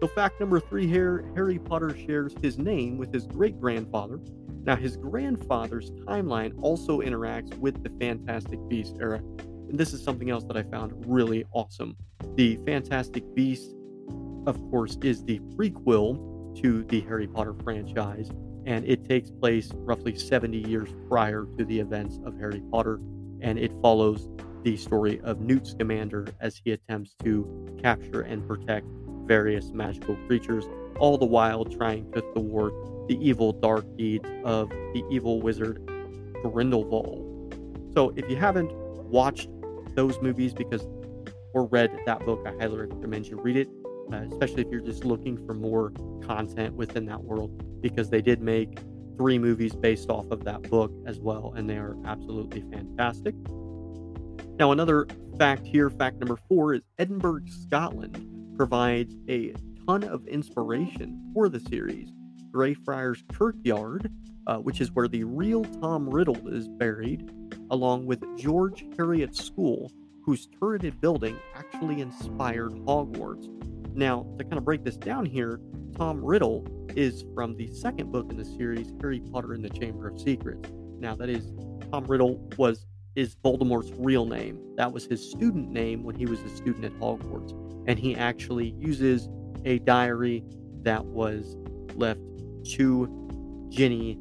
So, 0.00 0.06
fact 0.06 0.38
number 0.38 0.60
three 0.60 0.86
here 0.86 1.24
Harry 1.34 1.58
Potter 1.58 1.96
shares 1.96 2.34
his 2.40 2.56
name 2.58 2.98
with 2.98 3.12
his 3.12 3.26
great 3.26 3.60
grandfather. 3.60 4.20
Now, 4.66 4.76
his 4.76 4.96
grandfather's 4.96 5.90
timeline 6.08 6.54
also 6.62 7.02
interacts 7.02 7.56
with 7.58 7.82
the 7.82 7.90
Fantastic 8.00 8.58
Beast 8.68 8.96
era. 8.98 9.18
And 9.68 9.78
this 9.78 9.92
is 9.92 10.02
something 10.02 10.30
else 10.30 10.44
that 10.44 10.56
I 10.56 10.62
found 10.62 11.04
really 11.06 11.44
awesome. 11.52 11.96
The 12.36 12.56
Fantastic 12.64 13.22
Beast, 13.34 13.74
of 14.46 14.58
course, 14.70 14.96
is 15.02 15.22
the 15.22 15.38
prequel 15.54 16.60
to 16.62 16.84
the 16.84 17.02
Harry 17.02 17.26
Potter 17.26 17.54
franchise, 17.62 18.30
and 18.64 18.86
it 18.86 19.04
takes 19.04 19.30
place 19.30 19.70
roughly 19.74 20.16
70 20.16 20.58
years 20.58 20.88
prior 21.08 21.46
to 21.58 21.64
the 21.64 21.78
events 21.78 22.18
of 22.24 22.38
Harry 22.38 22.62
Potter, 22.70 23.00
and 23.40 23.58
it 23.58 23.72
follows 23.82 24.28
the 24.62 24.78
story 24.78 25.20
of 25.20 25.40
Newt 25.40 25.66
Scamander 25.66 26.26
as 26.40 26.58
he 26.64 26.72
attempts 26.72 27.14
to 27.22 27.76
capture 27.82 28.22
and 28.22 28.46
protect 28.48 28.86
various 29.26 29.72
magical 29.72 30.16
creatures, 30.26 30.64
all 30.98 31.18
the 31.18 31.26
while 31.26 31.66
trying 31.66 32.10
to 32.12 32.22
thwart 32.34 32.72
the 33.08 33.18
evil 33.20 33.52
dark 33.52 33.84
deeds 33.96 34.28
of 34.44 34.68
the 34.70 35.04
evil 35.10 35.40
wizard 35.40 35.78
Grindelwald. 36.42 37.30
So, 37.94 38.12
if 38.16 38.28
you 38.28 38.36
haven't 38.36 38.72
watched 39.08 39.48
those 39.94 40.20
movies 40.20 40.52
because 40.52 40.86
or 41.54 41.66
read 41.66 41.96
that 42.04 42.24
book, 42.26 42.44
I 42.46 42.50
highly 42.60 42.78
recommend 42.78 43.28
you 43.28 43.40
read 43.40 43.56
it, 43.56 43.68
uh, 44.12 44.16
especially 44.32 44.62
if 44.62 44.68
you're 44.70 44.80
just 44.80 45.04
looking 45.04 45.44
for 45.46 45.54
more 45.54 45.92
content 46.26 46.74
within 46.74 47.06
that 47.06 47.22
world 47.22 47.80
because 47.80 48.10
they 48.10 48.20
did 48.20 48.42
make 48.42 48.78
three 49.16 49.38
movies 49.38 49.74
based 49.76 50.10
off 50.10 50.28
of 50.32 50.42
that 50.44 50.62
book 50.62 50.92
as 51.06 51.20
well, 51.20 51.54
and 51.56 51.70
they 51.70 51.76
are 51.76 51.96
absolutely 52.04 52.62
fantastic. 52.72 53.34
Now, 54.58 54.72
another 54.72 55.06
fact 55.38 55.64
here, 55.64 55.88
fact 55.90 56.18
number 56.18 56.38
four, 56.48 56.74
is 56.74 56.82
Edinburgh, 56.98 57.42
Scotland 57.46 58.56
provides 58.56 59.14
a 59.28 59.54
ton 59.86 60.02
of 60.04 60.26
inspiration 60.26 61.30
for 61.32 61.48
the 61.48 61.60
series. 61.60 62.08
Greyfriars 62.54 63.24
Kirkyard, 63.32 64.12
uh, 64.46 64.58
which 64.58 64.80
is 64.80 64.92
where 64.92 65.08
the 65.08 65.24
real 65.24 65.64
Tom 65.64 66.08
Riddle 66.08 66.46
is 66.46 66.68
buried, 66.68 67.28
along 67.70 68.06
with 68.06 68.22
George 68.38 68.86
Heriot 68.96 69.34
School, 69.34 69.90
whose 70.24 70.46
turreted 70.60 71.00
building 71.00 71.36
actually 71.56 72.00
inspired 72.00 72.72
Hogwarts. 72.86 73.48
Now, 73.92 74.24
to 74.38 74.44
kind 74.44 74.56
of 74.56 74.64
break 74.64 74.84
this 74.84 74.96
down 74.96 75.26
here, 75.26 75.60
Tom 75.96 76.24
Riddle 76.24 76.64
is 76.94 77.24
from 77.34 77.56
the 77.56 77.72
second 77.74 78.12
book 78.12 78.30
in 78.30 78.36
the 78.36 78.44
series, 78.44 78.92
Harry 79.00 79.20
Potter 79.32 79.54
and 79.54 79.64
the 79.64 79.70
Chamber 79.70 80.06
of 80.06 80.20
Secrets. 80.20 80.70
Now, 81.00 81.16
that 81.16 81.28
is 81.28 81.52
Tom 81.90 82.04
Riddle 82.06 82.36
was 82.56 82.86
is 83.16 83.34
Voldemort's 83.44 83.92
real 83.96 84.26
name. 84.26 84.60
That 84.76 84.92
was 84.92 85.06
his 85.06 85.28
student 85.28 85.70
name 85.70 86.04
when 86.04 86.14
he 86.14 86.26
was 86.26 86.40
a 86.40 86.48
student 86.48 86.84
at 86.84 86.92
Hogwarts, 87.00 87.50
and 87.88 87.98
he 87.98 88.14
actually 88.14 88.74
uses 88.78 89.28
a 89.64 89.80
diary 89.80 90.44
that 90.82 91.04
was 91.04 91.56
left 91.94 92.20
to 92.72 93.68
Ginny, 93.70 94.18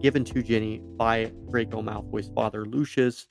given 0.00 0.24
to 0.24 0.42
Ginny 0.42 0.80
by 0.96 1.32
Draco 1.50 1.82
Malfoy's 1.82 2.30
father, 2.34 2.64
Lucius, 2.64 3.26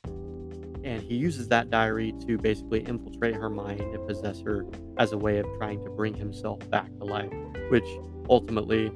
and 0.84 1.02
he 1.02 1.16
uses 1.16 1.48
that 1.48 1.70
diary 1.70 2.14
to 2.28 2.38
basically 2.38 2.82
infiltrate 2.82 3.36
her 3.36 3.50
mind 3.50 3.82
and 3.82 4.08
possess 4.08 4.42
her 4.42 4.66
as 4.98 5.12
a 5.12 5.18
way 5.18 5.38
of 5.40 5.46
trying 5.58 5.84
to 5.84 5.90
bring 5.90 6.14
himself 6.14 6.60
back 6.70 6.88
to 6.98 7.06
life, 7.06 7.32
which 7.70 7.88
ultimately 8.30 8.92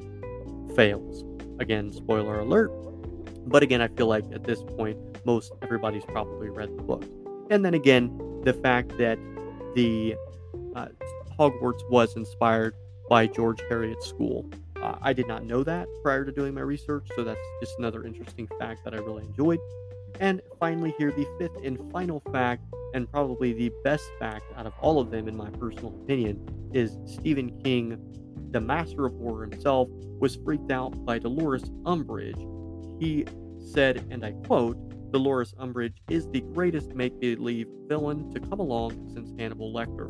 fails. 0.75 1.23
Again, 1.59 1.91
spoiler 1.91 2.39
alert. 2.39 2.71
But 3.47 3.63
again, 3.63 3.81
I 3.81 3.87
feel 3.87 4.07
like 4.07 4.25
at 4.33 4.43
this 4.43 4.61
point, 4.61 4.97
most 5.25 5.53
everybody's 5.61 6.03
probably 6.05 6.49
read 6.49 6.77
the 6.77 6.83
book. 6.83 7.05
And 7.49 7.63
then 7.63 7.73
again, 7.73 8.17
the 8.43 8.53
fact 8.53 8.97
that 8.97 9.17
the 9.73 10.15
uh, 10.75 10.87
Hogwarts 11.39 11.89
was 11.89 12.15
inspired 12.15 12.73
by 13.09 13.27
George 13.27 13.61
Heriot's 13.69 14.07
school. 14.07 14.49
I 15.01 15.13
did 15.13 15.27
not 15.27 15.43
know 15.43 15.63
that 15.63 15.87
prior 16.03 16.25
to 16.25 16.31
doing 16.31 16.53
my 16.53 16.61
research, 16.61 17.07
so 17.15 17.23
that's 17.23 17.39
just 17.61 17.77
another 17.79 18.03
interesting 18.03 18.47
fact 18.59 18.83
that 18.85 18.93
I 18.93 18.97
really 18.97 19.23
enjoyed. 19.23 19.59
And 20.19 20.41
finally, 20.59 20.93
here, 20.97 21.11
the 21.11 21.27
fifth 21.39 21.63
and 21.63 21.79
final 21.91 22.21
fact, 22.31 22.63
and 22.93 23.09
probably 23.11 23.53
the 23.53 23.71
best 23.83 24.05
fact 24.19 24.45
out 24.55 24.65
of 24.65 24.73
all 24.81 24.99
of 24.99 25.11
them, 25.11 25.27
in 25.27 25.35
my 25.35 25.49
personal 25.51 25.93
opinion, 26.03 26.47
is 26.73 26.97
Stephen 27.05 27.61
King, 27.63 27.99
the 28.51 28.61
master 28.61 29.05
of 29.05 29.13
horror 29.17 29.45
himself, 29.45 29.89
was 30.19 30.35
freaked 30.35 30.71
out 30.71 31.05
by 31.05 31.19
Dolores 31.19 31.63
Umbridge. 31.83 32.39
He 32.99 33.25
said, 33.59 34.05
and 34.09 34.25
I 34.25 34.31
quote, 34.45 34.77
Dolores 35.11 35.53
Umbridge 35.59 35.95
is 36.09 36.29
the 36.29 36.41
greatest 36.41 36.93
make 36.93 37.19
believe 37.19 37.67
villain 37.87 38.31
to 38.31 38.39
come 38.39 38.59
along 38.59 39.09
since 39.13 39.31
Hannibal 39.39 39.73
Lecter. 39.73 40.09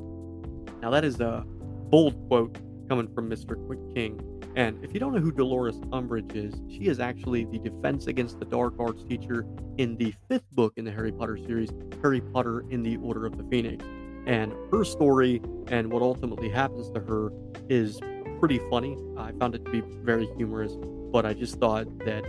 Now, 0.81 0.89
that 0.91 1.03
is 1.03 1.19
a 1.19 1.43
bold 1.89 2.15
quote 2.27 2.57
coming 2.87 3.07
from 3.13 3.29
Mr. 3.29 3.63
Quick 3.65 3.79
King. 3.93 4.36
And 4.57 4.83
if 4.83 4.91
you 4.91 4.99
don't 4.99 5.13
know 5.13 5.19
who 5.19 5.31
Dolores 5.31 5.75
Umbridge 5.91 6.35
is, 6.35 6.55
she 6.67 6.87
is 6.87 6.99
actually 6.99 7.45
the 7.45 7.59
Defense 7.59 8.07
Against 8.07 8.39
the 8.39 8.45
Dark 8.45 8.73
Arts 8.79 9.03
teacher 9.03 9.45
in 9.77 9.95
the 9.97 10.15
fifth 10.27 10.49
book 10.51 10.73
in 10.77 10.83
the 10.83 10.91
Harry 10.91 11.11
Potter 11.11 11.37
series, 11.37 11.69
Harry 12.01 12.21
Potter 12.21 12.65
in 12.71 12.81
the 12.81 12.97
Order 12.97 13.27
of 13.27 13.37
the 13.37 13.43
Phoenix. 13.43 13.85
And 14.25 14.51
her 14.71 14.83
story 14.83 15.43
and 15.67 15.91
what 15.91 16.01
ultimately 16.01 16.49
happens 16.49 16.89
to 16.89 16.99
her 17.01 17.29
is 17.69 17.99
pretty 18.39 18.59
funny. 18.71 18.97
I 19.15 19.31
found 19.33 19.53
it 19.53 19.63
to 19.63 19.69
be 19.69 19.81
very 20.03 20.27
humorous, 20.37 20.73
but 21.11 21.23
I 21.23 21.33
just 21.33 21.59
thought 21.59 21.85
that 21.99 22.23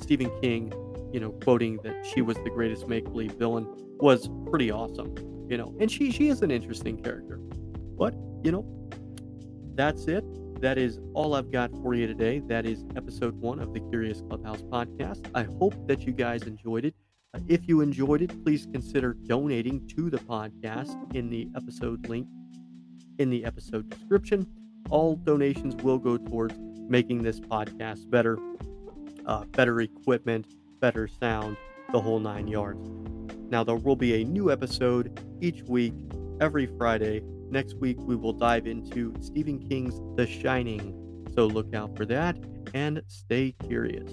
Stephen 0.00 0.30
King, 0.40 0.72
you 1.12 1.18
know, 1.18 1.30
quoting 1.42 1.80
that 1.82 2.06
she 2.06 2.22
was 2.22 2.36
the 2.44 2.50
greatest 2.50 2.86
make 2.86 3.02
believe 3.02 3.32
villain 3.32 3.66
was 3.98 4.30
pretty 4.48 4.70
awesome, 4.70 5.12
you 5.50 5.56
know, 5.56 5.74
and 5.80 5.90
she 5.90 6.12
she 6.12 6.28
is 6.28 6.40
an 6.42 6.52
interesting 6.52 7.02
character. 7.02 7.38
But, 7.98 8.14
you 8.44 8.52
know, 8.52 8.64
that's 9.74 10.06
it. 10.06 10.24
That 10.64 10.78
is 10.78 10.98
all 11.12 11.34
I've 11.34 11.50
got 11.52 11.70
for 11.82 11.92
you 11.92 12.06
today. 12.06 12.38
That 12.38 12.64
is 12.64 12.86
episode 12.96 13.38
one 13.38 13.60
of 13.60 13.74
the 13.74 13.80
Curious 13.80 14.22
Clubhouse 14.22 14.62
podcast. 14.62 15.30
I 15.34 15.42
hope 15.42 15.74
that 15.88 16.06
you 16.06 16.12
guys 16.14 16.44
enjoyed 16.44 16.86
it. 16.86 16.94
Uh, 17.34 17.40
if 17.48 17.68
you 17.68 17.82
enjoyed 17.82 18.22
it, 18.22 18.42
please 18.42 18.66
consider 18.72 19.12
donating 19.12 19.86
to 19.88 20.08
the 20.08 20.16
podcast 20.16 20.96
in 21.14 21.28
the 21.28 21.50
episode 21.54 22.08
link 22.08 22.26
in 23.18 23.28
the 23.28 23.44
episode 23.44 23.90
description. 23.90 24.46
All 24.88 25.16
donations 25.16 25.76
will 25.82 25.98
go 25.98 26.16
towards 26.16 26.54
making 26.88 27.24
this 27.24 27.40
podcast 27.40 28.08
better, 28.08 28.38
uh, 29.26 29.44
better 29.44 29.82
equipment, 29.82 30.46
better 30.80 31.06
sound, 31.08 31.58
the 31.92 32.00
whole 32.00 32.20
nine 32.20 32.48
yards. 32.48 32.90
Now, 33.50 33.64
there 33.64 33.76
will 33.76 33.96
be 33.96 34.22
a 34.22 34.24
new 34.24 34.50
episode 34.50 35.20
each 35.42 35.62
week, 35.64 35.92
every 36.40 36.64
Friday, 36.78 37.22
Next 37.50 37.74
week, 37.74 37.98
we 38.00 38.16
will 38.16 38.32
dive 38.32 38.66
into 38.66 39.14
Stephen 39.20 39.58
King's 39.58 40.00
The 40.16 40.26
Shining. 40.26 41.00
So 41.34 41.46
look 41.46 41.74
out 41.74 41.96
for 41.96 42.04
that 42.06 42.36
and 42.74 43.02
stay 43.08 43.54
curious. 43.66 44.10